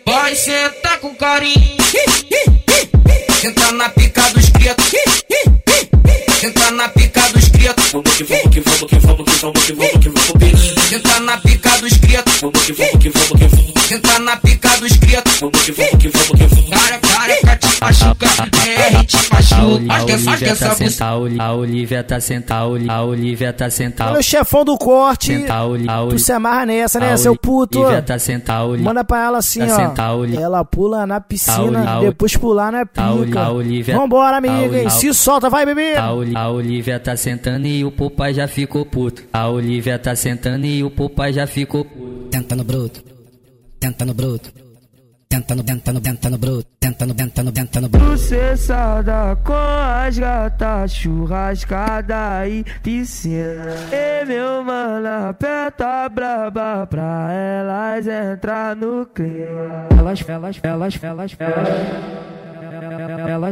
[0.04, 1.76] Vai sentar com carinho.
[3.42, 4.74] Tenta na pica dos cria.
[6.40, 7.74] Tenta na pica dos cria.
[7.92, 10.74] Vamos que vamos que vamos que vamos que vamos que vamos que vamos peninho.
[10.88, 12.22] Tenta na pica dos cria.
[12.40, 13.88] Vamos que vamos que vamos que vamos.
[13.88, 15.22] Tenta na pica dos cria.
[15.40, 16.70] Vamos que vamos que vamos que vamos.
[16.70, 19.94] Cara, careca te machuca, BR te machuca.
[19.94, 21.04] Acho que acho que essa música.
[21.42, 24.10] A Olivia tá sentada, a Olivia tá sentada.
[24.12, 25.38] Olha o chefão do corte.
[25.38, 25.54] Senta
[26.10, 27.80] Tu se amarra nessa, né, seu puto?
[27.80, 28.16] Olivia tá
[28.78, 29.60] Manda pra ela assim,
[29.94, 30.24] tá ó.
[30.24, 33.92] Ela pula na piscina, depois pular na pica.
[33.92, 35.94] Vambora, amiga, Se solta, vai, bebê.
[36.34, 39.24] A, Oli- a Olivia tá sentando e o papai já ficou puto.
[39.32, 42.28] A Olivia tá sentando e o papai já ficou puto.
[42.30, 43.02] Tenta no bruto,
[43.80, 44.52] tenta no bruto,
[45.28, 48.06] tenta no, tenta no, tenta no bruto, tenta no, tenta no, tenta no bruto.
[48.06, 53.74] Processada com as gatas, churrascada e piscina.
[53.92, 59.86] E meu mano, aperta braba pra elas entrar no clima.
[59.98, 61.38] Elas, elas, elas, elas, elas.
[61.40, 62.37] Elas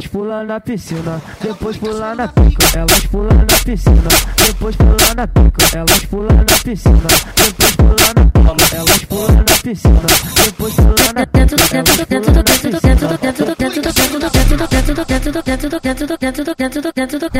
[0.06, 2.78] pulam na piscina, depois pulam na pica.
[2.78, 4.08] Elas pulam na piscina,
[4.46, 5.76] depois pulam na pica.
[5.76, 10.00] Elas pulam na piscina, depois pulam na na piscina,
[10.44, 11.56] depois na pica.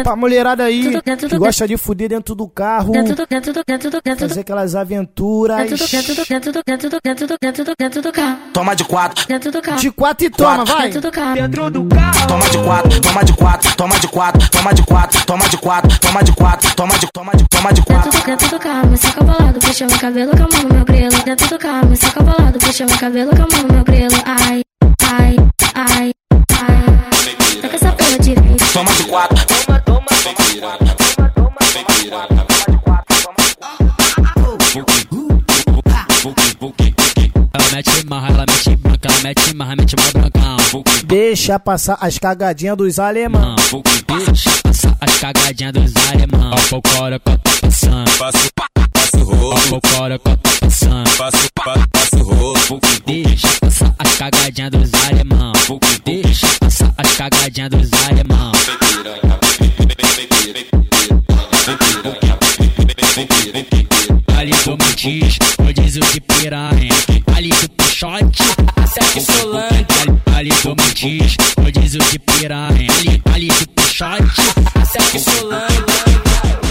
[0.02, 2.92] Pra mulherada aí que gosta de fuder dentro do carro,
[4.18, 5.70] fazer aquelas aventuras.
[8.52, 9.26] Toma de quatro.
[9.78, 10.90] De quatro e toma, vai.
[10.90, 11.36] Dentro do carro.
[12.26, 16.00] Toma de quatro, toma de quatro, toma de quatro, toma de quatro, toma de quatro,
[16.00, 18.10] toma de quatro, toma de, toma de, toma de quatro.
[18.10, 20.85] Dentro, dentro do carro, me saca bolado, puxa meu cabelo com a mão no meu
[20.86, 21.22] grelo.
[21.24, 24.16] Dentro do carro, me saca bolado, puxa meu cabelo com a mão no meu grelo.
[24.24, 24.62] Ai,
[25.02, 25.36] ai,
[25.74, 26.12] ai,
[26.52, 27.60] ai.
[27.60, 28.64] Taca essa porra direito.
[28.72, 29.46] Toma de quatro.
[29.46, 30.16] Toma, toma, toma,
[37.52, 40.84] Ela mete marra, ela mete branca, ela mete marra, mete mó brancão.
[41.04, 43.56] Deixa passar as cagadinhas dos alemão.
[44.06, 46.52] Deixa passar as cagadinhas dos alemão.
[46.52, 46.74] Ó, que
[47.14, 48.10] eu tô passando.
[48.18, 49.80] Passo, passo rolo.
[49.94, 51.10] Ó, passando.
[51.16, 52.80] Passo, pa- passo rolo.
[53.06, 55.52] Deixa passar as cagadinhas dos alemão.
[56.04, 58.52] Deixa passar as cagadinhas dos alemão.
[64.36, 66.92] Ali do Matiz, rodízio de piranha.
[67.34, 68.42] Ali do Pichote,
[68.92, 69.86] sete Solange.
[70.36, 74.42] Ali, do mantis, rodízio de piranha, ali, ali de puxante,
[74.84, 76.05] sexo lame.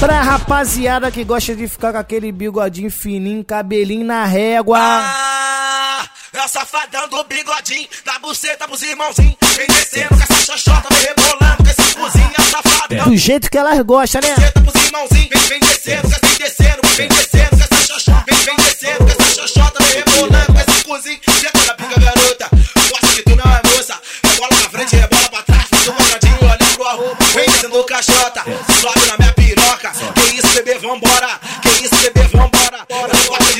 [0.05, 4.77] Pra rapaziada que gosta de ficar com aquele bigodinho fininho, cabelinho na régua.
[4.79, 9.35] Ah, é o safadão do bigodinho, da buceta pros irmãozinhos.
[9.57, 13.05] Vem descendo com essa xoxota, vem rebolando com esse cozinha safadão.
[13.05, 14.35] Do jeito que elas gostam, né?
[14.35, 18.25] Buceta pros irmãozinhos, vem, vem descendo, vem descendo, vem descendo com essa xoxota.
[18.27, 21.19] Vem, vem descendo com essa xoxota, vem rebolando com esse cozinho.
[21.39, 22.49] Senta na pica, garota,
[22.91, 23.99] gosta que tu não é moça.
[24.23, 27.25] Rebola pra frente, rebola pra trás, faz um quadradinho, olha pro arroba.
[27.33, 28.34] Vem descendo caixota,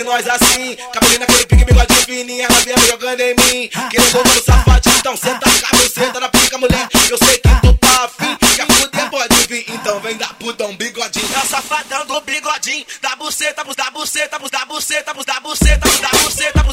[0.06, 3.70] nós assim, cabelinho naquele pique, bigodinho fininho, ela vem jogando em mim.
[3.90, 6.88] Querendo ver o safadinho, então senta a cabeça na pica, mulher.
[7.10, 9.66] Eu sei que tu tá afim, a fuder pode vir.
[9.68, 11.28] Então vem da putão bigodinho.
[11.36, 15.40] É o safadão do bigodinho, da buceta, pros da buceta, pros da buceta, pros da
[15.40, 16.64] buceta, da buceta,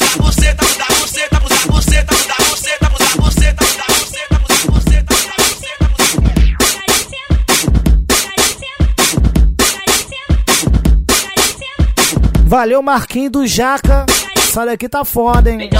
[12.53, 14.05] Valeu, Marquinho do Jaca.
[14.36, 15.70] Essa daqui tá foda, hein?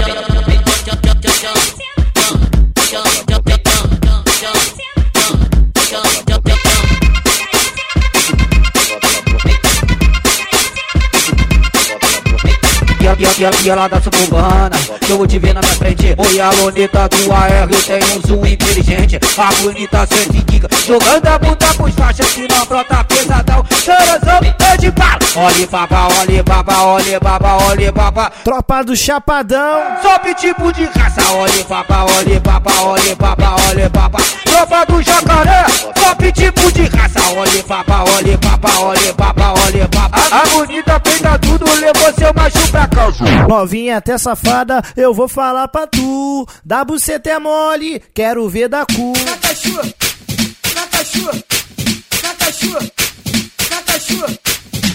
[13.19, 16.15] E, a- e, e, e ela cubana Que eu vou te ver na minha frente.
[16.17, 19.19] Oi, a loneta do AR Eu tenho um zoom inteligente.
[19.39, 23.65] A bonita sente giga Jogando a bunda pros faixas Que não brota pesadão.
[23.85, 24.41] Chorozão
[24.73, 28.31] é de bala Olhe baba, olhe baba, olhe baba, olhe baba.
[28.45, 29.81] Tropa do Chapadão.
[30.03, 31.23] Só tipo de raça.
[31.33, 34.19] Olhe baba, olhe baba, olhe baba, olhe baba.
[34.45, 35.65] Tropa do jacaré.
[35.97, 37.21] Só tipo de raça.
[37.35, 40.19] Olhe baba, olhe baba, olhe baba, olhe baba.
[40.31, 45.67] A bonita peita tudo Levou seu macho pra casa Novinha até safada, eu vou falar
[45.69, 46.47] pra tu.
[46.65, 49.13] Da buceta é mole, quero ver da cu.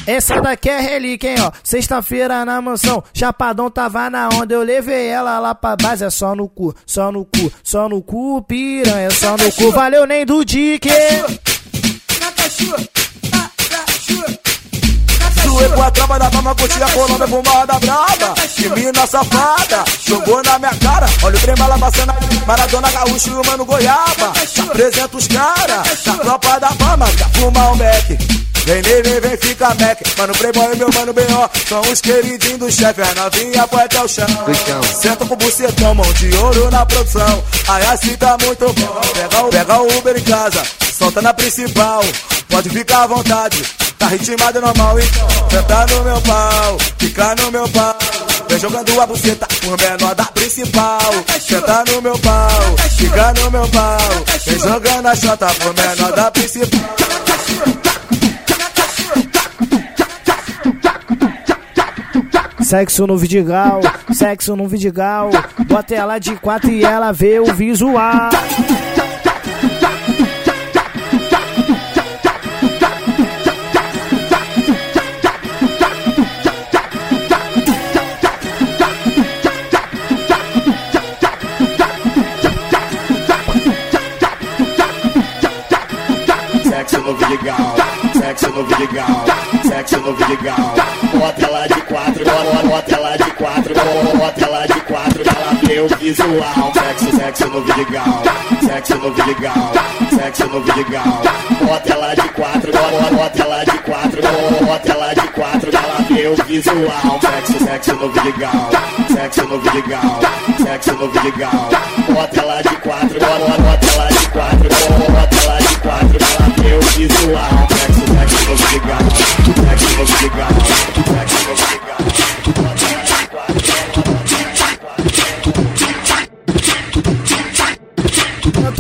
[0.05, 1.51] Essa daqui é relíquia, hein, ó.
[1.62, 4.53] Sexta-feira na mansão, Chapadão tava na onda.
[4.53, 8.01] Eu levei ela lá pra base, é só no cu, só no cu, só no
[8.01, 9.72] cu, piranha, só no cu.
[9.72, 10.89] Valeu, nem do dique.
[15.58, 18.34] Suei com a tropa da fama, curti a Colômbia fumada braba.
[18.55, 21.08] Que mina safada, jogou na minha cara.
[21.24, 24.34] Olha o trem bala passando ali, Maradona Gaúcho e o Mano Goiaba.
[24.70, 28.46] Apresenta os cara, da tropa da fama, fumar um Mac.
[28.68, 29.97] Vem, vem, vem, fica Mac.
[30.18, 31.68] Mano Playboy e meu mano B.O.
[31.70, 34.28] São os queridinhos do chefe, a novinha põe até o chão.
[35.01, 37.43] Senta com o bucetão, mão de ouro na produção.
[37.70, 39.01] Aí assim tá muito bom.
[39.13, 40.61] Pega o, pega o Uber em casa,
[40.99, 42.03] solta na principal.
[42.49, 43.63] Pode ficar à vontade.
[43.97, 47.97] Tá ritmado normal, então Senta no meu pau, fica no meu pau
[48.47, 53.68] Vem jogando a buceta por menor da principal Senta no meu pau, fica no meu
[53.70, 53.97] pau
[54.45, 57.16] Vem jogando a chota por menor da principal
[62.68, 63.80] Sexo no Vidigal,
[64.11, 65.30] sexo no Vidigal.
[65.68, 68.30] Bota ela de quatro e ela vê o visual.
[86.68, 87.76] Sexo no Vidigal,
[88.13, 89.26] sexo no Vidigal,
[89.78, 90.73] sexo no Vidigal.
[91.13, 93.75] Bota ela de quatro, bota, ela de quatro,
[94.17, 96.73] bota ela de quatro, ela ver o visual.
[96.73, 98.23] Sexo, sexo no Vidigal,
[98.65, 99.73] sexo no Vidigal,
[100.15, 101.21] sexo no Vidigal.
[101.61, 104.21] Bota ela de quatro, bota, ela de quatro,
[104.65, 107.19] bota ela de quatro, ela ver o visual.
[107.21, 108.69] Sexo, sexo no Vidigal,
[109.13, 110.19] sexo no Vidigal,
[110.63, 111.69] sexo no Vidigal.
[112.09, 114.69] Bota ela de quatro, bota, ela de quatro,
[115.11, 117.67] bota ela de quatro, ela ver o visual.
[117.69, 118.96] Sexo, sexo no Vidigal,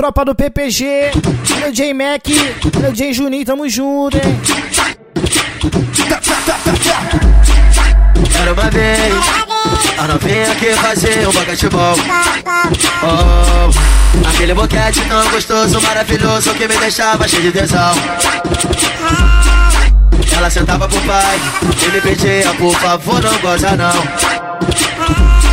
[0.07, 1.11] tropa do PPG,
[1.59, 2.25] meu J Mac,
[2.79, 4.39] meu J Juninho, tamo junto, hein?
[8.39, 9.13] Era uma vez,
[9.97, 11.95] a novinha que fazia um basquetebol.
[13.03, 17.91] Oh, aquele boquete tão gostoso, maravilhoso, que me deixava cheio de tesão.
[20.37, 21.37] Ela sentava pro pai,
[21.85, 25.46] ele pedia, por favor, não goza não.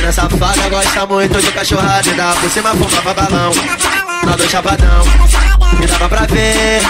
[0.00, 3.50] Tira safada gosta muito de cachorrada e dá por cima fumava balão.
[4.24, 5.49] Na do chapadão.
[5.82, 6.80] E dava pra ver.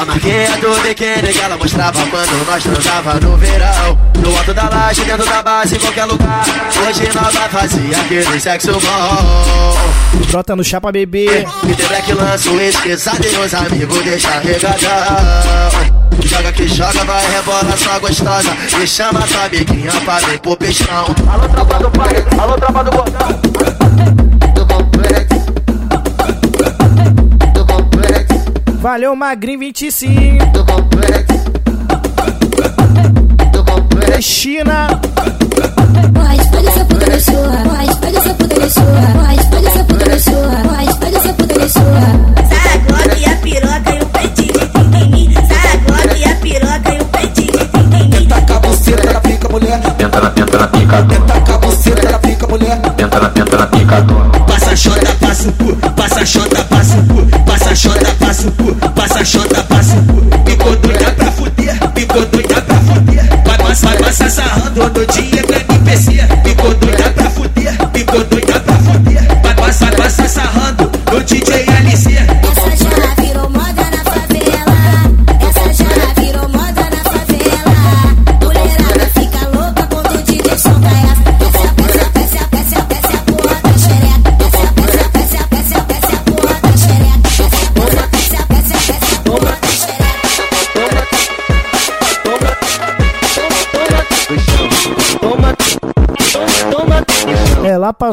[0.00, 3.98] A marquinha do biquíni que ela mostrava quando nós transava no verão.
[4.18, 6.44] No alto da laje, dentro da base, em qualquer lugar.
[6.86, 10.24] Hoje nós vai fazer aquele sexo bom.
[10.30, 11.46] Brota no chapa bebê.
[11.68, 15.94] E tem black lança o esqueçado e os amigos deixa regadão.
[16.24, 18.56] Joga que joga, vai rebola só gostosa.
[18.82, 21.14] E chama tua amiguinha pra vir pro peixão.
[21.28, 23.73] Alô, tropa do pai, alô, tropa do botão.
[28.84, 30.44] Valeu, Magrinho 25.
[34.20, 34.88] China.
[36.12, 37.64] Pode, pode ser puta da sua.
[37.96, 38.20] Puta
[38.70, 40.44] sua.
[40.92, 41.54] Puta puta.
[42.44, 45.34] Saragota e a piroca e o peitinho fica em mim.
[45.34, 48.28] Saragota e a piroca e o peitinho fica em mim.
[48.28, 49.80] Taca a buceta na pica, mulher.
[49.96, 52.78] Tenta na, tenta na pica, Taca a buceta na pica, mulher.
[52.96, 54.04] tenta na, tenta na pica,
[54.46, 57.13] Passa chota, passa o cu, passa chota, passa o cu,
[57.74, 60.48] passa chota, passa o cu, passa chota, passa o cu.
[60.48, 63.42] Ficou doida pra fuder, ficou doida pra fuder.
[63.44, 65.23] Vai passar, vai passar sarrando no dia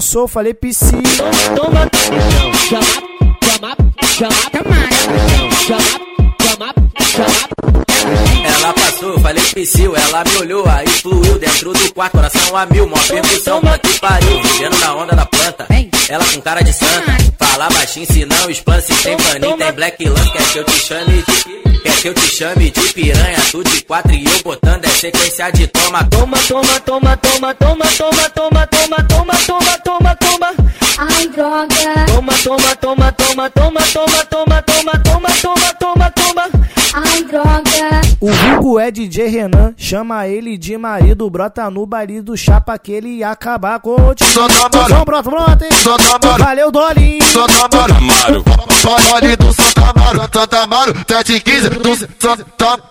[0.01, 1.03] Ela passou, falei piscina.
[1.55, 1.87] Toma,
[2.67, 2.83] Chama,
[3.43, 4.35] chama, chama,
[5.61, 5.89] chama,
[6.41, 6.73] chama,
[7.05, 7.49] chama.
[8.43, 12.87] Ela passou, falei psiu, ela me olhou, aí fluiu dentro do quarto, coração a mil,
[12.87, 15.67] mó percussão, que pariu, vivendo na onda da planta.
[16.09, 20.09] Ela com cara de santa, fala baixinho, se não explana, se tem paninho, tem black
[20.09, 21.70] lance, quer que eu te chame de...
[22.01, 25.67] Que eu te chame de piranha, tu de quatro e eu botando é sequência de
[25.67, 30.47] toma, toma, toma, toma, toma, toma, toma, toma, toma, toma, toma, toma, toma.
[30.97, 32.05] Ai, droga.
[32.07, 36.49] Toma, toma, toma, toma, toma, toma, toma, toma, toma, toma, toma, toma.
[36.93, 38.01] Ai, droga.
[38.19, 42.91] O Hugo é DJ Renan, chama ele de marido, brota no baile do chapa que
[42.91, 44.29] ele ia acabar com o time.
[44.29, 45.71] Então, brota, brota, hein?
[46.37, 47.23] Valeu, Dolinho.
[47.23, 47.65] Santa
[47.95, 48.43] Amaro,
[48.83, 52.90] Dolly do Santa Amaro, Santa Amaro, 715 do Santa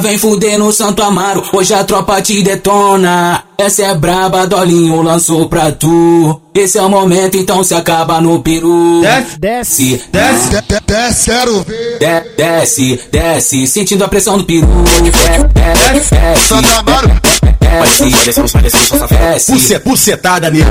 [0.00, 1.42] vem fuder no Santo Amaro.
[1.52, 3.44] Hoje a tropa te detona.
[3.56, 6.40] Essa é braba, Dolinho lançou pra tu.
[6.54, 9.00] Esse é o momento, então se acaba no peru.
[9.02, 11.98] Desce, desce, desce, desce, quero ver.
[11.98, 14.66] De, desce, desce, sentindo a pressão do peru.
[14.84, 16.48] Desce, desce, desce.
[16.48, 17.49] Santo Amaro.
[17.70, 19.52] Desce, desce, desce, desce.
[19.52, 20.66] Puce, pucetada nele.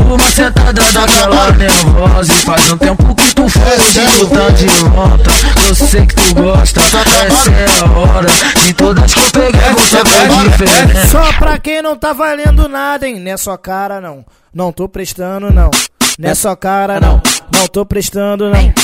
[0.00, 5.30] Uma sentada daquela nervosa e faz um tempo que tu foge, tu tá de volta.
[5.68, 8.28] Eu sei que tu gosta, essa é a hora.
[8.64, 11.08] De todas que eu peguei, você faz diferença.
[11.08, 13.20] Só pra quem não tá valendo nada, hein?
[13.20, 14.24] Não é só cara, não.
[14.54, 15.70] Não tô prestando, não.
[16.18, 17.20] Não é só cara, não.
[17.52, 17.68] Não.
[17.68, 18.74] tô prestando, não.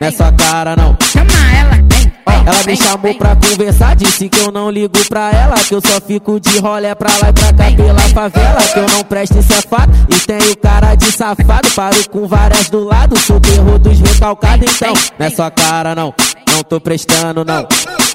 [0.00, 0.96] Nessa cara não.
[1.00, 2.12] Chama ela, vem.
[2.46, 6.00] Ela me chamou pra conversar, disse que eu não ligo pra ela, que eu só
[6.00, 9.42] fico de rolé pra lá e pra cá pela favela, que eu não presto é
[9.42, 14.74] fato, e tenho cara de safado, paro com várias do lado, sou terror dos recalcados,
[14.74, 16.14] então, nessa cara não,
[16.50, 17.68] não tô prestando não,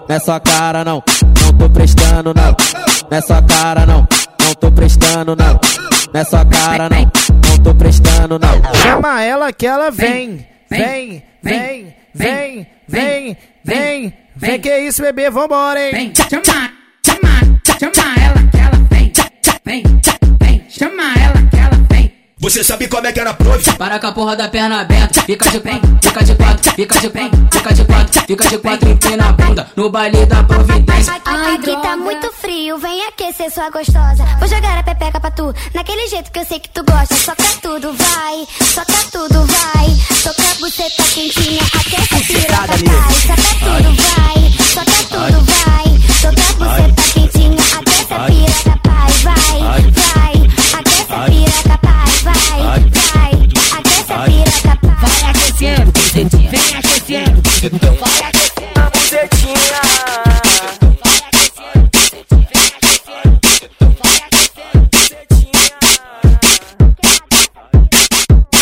[0.09, 1.03] nessa cara não,
[1.41, 2.55] não tô prestando não,
[3.11, 4.07] nessa cara não,
[4.39, 5.59] não tô prestando não,
[6.13, 8.73] nessa cara não, não tô prestando não.
[8.75, 10.47] Chama ela que ela vem.
[10.69, 14.13] Vem, vem, vem, vem, vem.
[14.35, 15.91] Vem que isso, bebê, vambora, hein?
[15.91, 16.71] Vem, chama,
[17.05, 19.11] chama, chama ela que ela vem.
[19.65, 19.83] Vem,
[20.39, 22.12] vem, chama ela que ela vem.
[22.43, 23.71] Você sabe como é que era prove?
[23.77, 27.09] Para com a porra da perna aberta, fica de quatro, fica de quatro, fica de
[27.09, 31.13] quatro, fica de quatro, fica de quatro e pé na bunda, no baile da Providência.
[31.23, 34.25] Ai, aqui tá muito frio, vem aquecer sua gostosa.
[34.39, 37.15] Vou jogar a pepeca pra tu, naquele jeito que eu sei que tu gosta.
[37.15, 39.89] Soca tudo, vai, soca tudo, vai.
[40.13, 43.13] Soca a buceta quentinha, aquece a piroca, vai.
[43.21, 45.87] Soca tudo, vai, soca tudo, vai.
[46.19, 50.33] Soca a buceta quentinha, aquece a piroca, pai, vai, vai.
[50.73, 53.33] Aquece a piroca, pai, vai, vai,
[53.79, 55.91] aquece a piroca, vai aquecendo,
[56.49, 57.95] vem aquecendo, então.
[57.95, 58.52] vai aquecendo.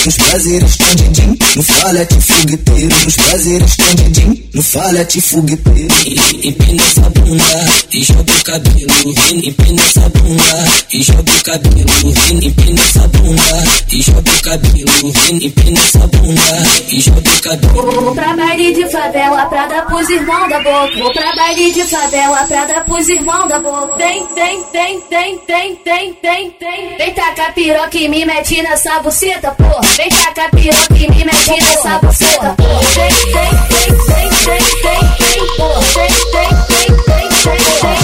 [0.09, 5.87] Prazeres escondidinho, no falete fogueteiro, nos prazeres escondidinho, no falete fogueteiro.
[6.43, 7.45] Empina essa bunda
[7.93, 8.87] e joga o cabelo.
[9.43, 10.43] Empina essa bunda
[10.91, 12.43] e joga o cabelo.
[12.43, 13.43] Empina essa bunda
[13.91, 15.41] e joga o cabelo.
[15.41, 16.41] Empina essa bunda
[16.91, 18.01] e joga o cabelo.
[18.01, 20.97] Vou pra baile de favela pra dar pros irmãos da boca.
[20.97, 23.97] Vou pra baile de favela pra dar pros irmãos da boca.
[23.97, 26.97] Tem, tem, tem, tem, tem, tem, tem, tem.
[26.97, 29.90] Vem tacar piroca e me mete nessa buceta, porra.
[29.97, 32.55] Vem tacar piroca e me mete nessa buceta.
[32.55, 35.41] Tem, tem, tem, tem, tem, tem, tem.
[35.93, 38.01] Tem, tem, tem, tem, tem, tem.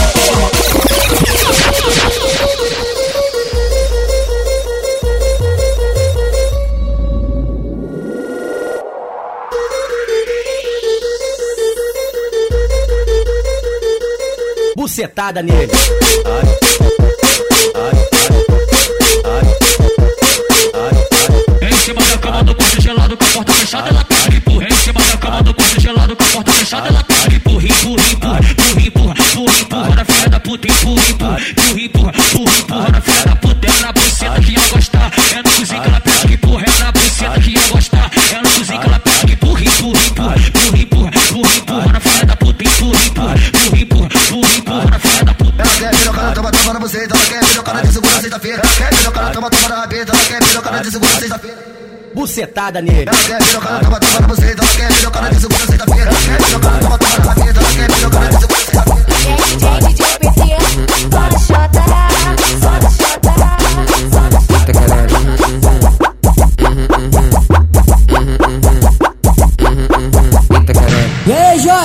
[14.76, 15.72] Bucetada nele.
[21.62, 24.68] Em cima da cama do quarto gelado com a porta fechada, ela e empurra.
[24.68, 28.04] Em cima da cama do quarto gelado com a porta fechada, ela e empurra, empurra,
[28.12, 32.90] empurra, empurra, empurra, empurra, empurra na filha da puta, empurra, empurra, empurra, empurra, empurra, empurra
[32.92, 33.68] na filha da puta.
[33.68, 36.80] É na buceta que ia gostar, é no cozinho que ela pega e empurra, é
[36.84, 40.36] na buceta que ia gostar, é no cozinho que ela pega e empurra, empurra, empurra,
[40.38, 43.36] empurra, empurra, empurra, empurra na filha da puta, empurra, empurra,
[43.74, 45.64] empurra, empurra, empurra na filha da puta.
[45.64, 47.16] Ela quer pirocada, toma, toma na buceta.
[47.16, 47.47] Ela quer
[49.34, 50.12] Toma, toma na rabeta.
[50.14, 51.58] Ela quer pirocada de segunda sexta-feira.
[52.14, 53.10] Bucetada nele.
[53.10, 54.64] Ela quer pirocada, toma, toma na buceta.
[54.64, 56.12] Ela quer pirocada de segunda sexta-feira.
[56.12, 57.60] Quer pirocada, toma, toma na rabeta.
[57.60, 58.57] Ela quer pirocada de segunda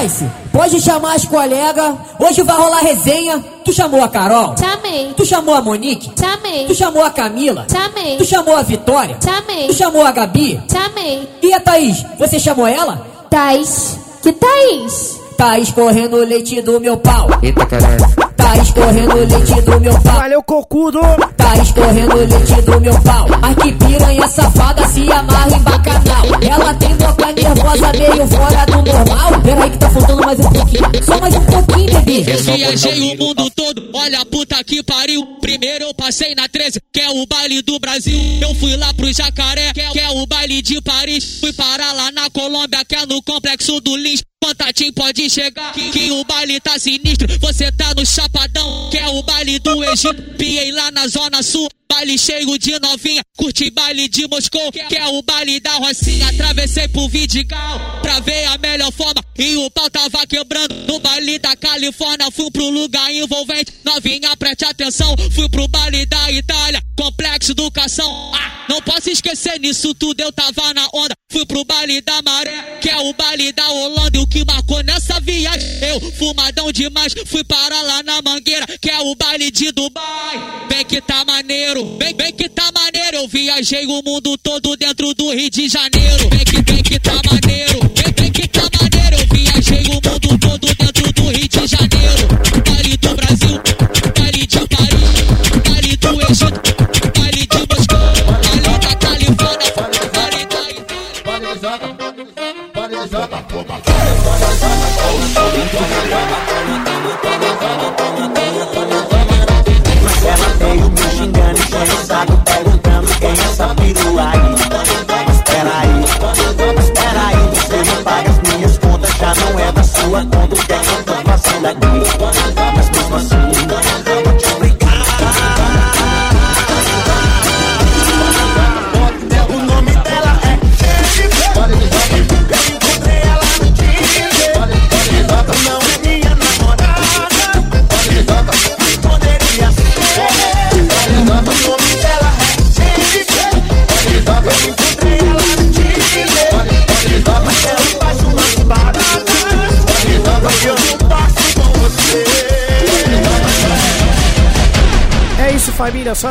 [0.03, 0.27] Joyce?
[0.53, 1.95] Pode chamar as colegas.
[2.19, 3.43] Hoje vai rolar resenha.
[3.65, 4.55] Tu chamou a Carol?
[4.59, 5.15] Chamei.
[5.17, 6.13] Tu chamou a Monique?
[6.19, 6.67] Chamei.
[6.67, 7.67] Tu chamou a Camila?
[7.71, 8.17] Chamei.
[8.17, 9.17] Tu chamou a Vitória?
[9.23, 9.69] Chamei.
[9.69, 10.61] Tu chamou a Gabi?
[10.71, 11.29] Chamei.
[11.43, 12.05] E a Thaís?
[12.19, 13.07] Você chamou ela?
[13.31, 13.99] Thaís.
[14.23, 15.21] Que Thaís?
[15.37, 17.29] Tá escorrendo o leite do meu pau.
[17.43, 18.05] Eita caralho.
[18.37, 20.15] Tá escorrendo o leite do meu pau.
[20.15, 21.01] Valeu, cocudo.
[21.37, 23.27] Tá escorrendo o leite do meu pau.
[23.41, 26.27] Mas que piranha safada se amarra em bacanal.
[26.43, 29.41] Ela tem boca nervosa, meio fora do normal.
[29.43, 31.05] Peraí que tá faltando mais um pouquinho.
[31.05, 32.23] Só mais um pouquinho, bebê.
[32.23, 35.27] Viajei o mundo todo, olha a puta que pariu.
[35.41, 38.19] Primeiro eu passei na 13, que é o baile do Brasil.
[38.41, 41.41] Eu fui lá pro Jacaré, que é, que é o baile de Paris.
[41.41, 44.23] Fui parar lá na Colômbia, que é no complexo do Lins.
[44.43, 47.29] Contatinho pode chegar, que, que o baile tá sinistro.
[47.39, 50.21] Você tá no Chapadão, que é o baile do Egito.
[50.37, 53.23] Piei lá na Zona Sul, baile cheio de novinha.
[53.37, 56.29] Curti baile de Moscou, que é o baile da Rocinha.
[56.29, 59.23] Atravessei pro Vidigal, pra ver a melhor forma.
[59.39, 62.31] E o pau tava quebrando no baile da Califórnia.
[62.31, 65.15] Fui pro lugar envolvente, novinha preste atenção.
[65.35, 68.33] Fui pro baile da Itália, complexo educação.
[68.35, 71.15] Ah, não posso esquecer nisso tudo, eu tava na onda.
[71.31, 74.19] Fui pro baile da Maré, que é o baile da Holanda.
[74.19, 77.15] E o que marcou nessa viagem, eu fumadão demais.
[77.27, 80.67] Fui parar lá na Mangueira, que é o baile de Dubai.
[80.69, 83.17] Vem que tá maneiro, vem, vem que tá maneiro.
[83.19, 86.29] Eu viajei o mundo todo dentro do Rio de Janeiro.
[86.31, 89.17] Vem que, que tá maneiro, vem, vem que tá maneiro.
[89.17, 92.29] Eu viajei o mundo todo dentro do Rio de Janeiro.
[92.67, 93.63] Baile do Brasil,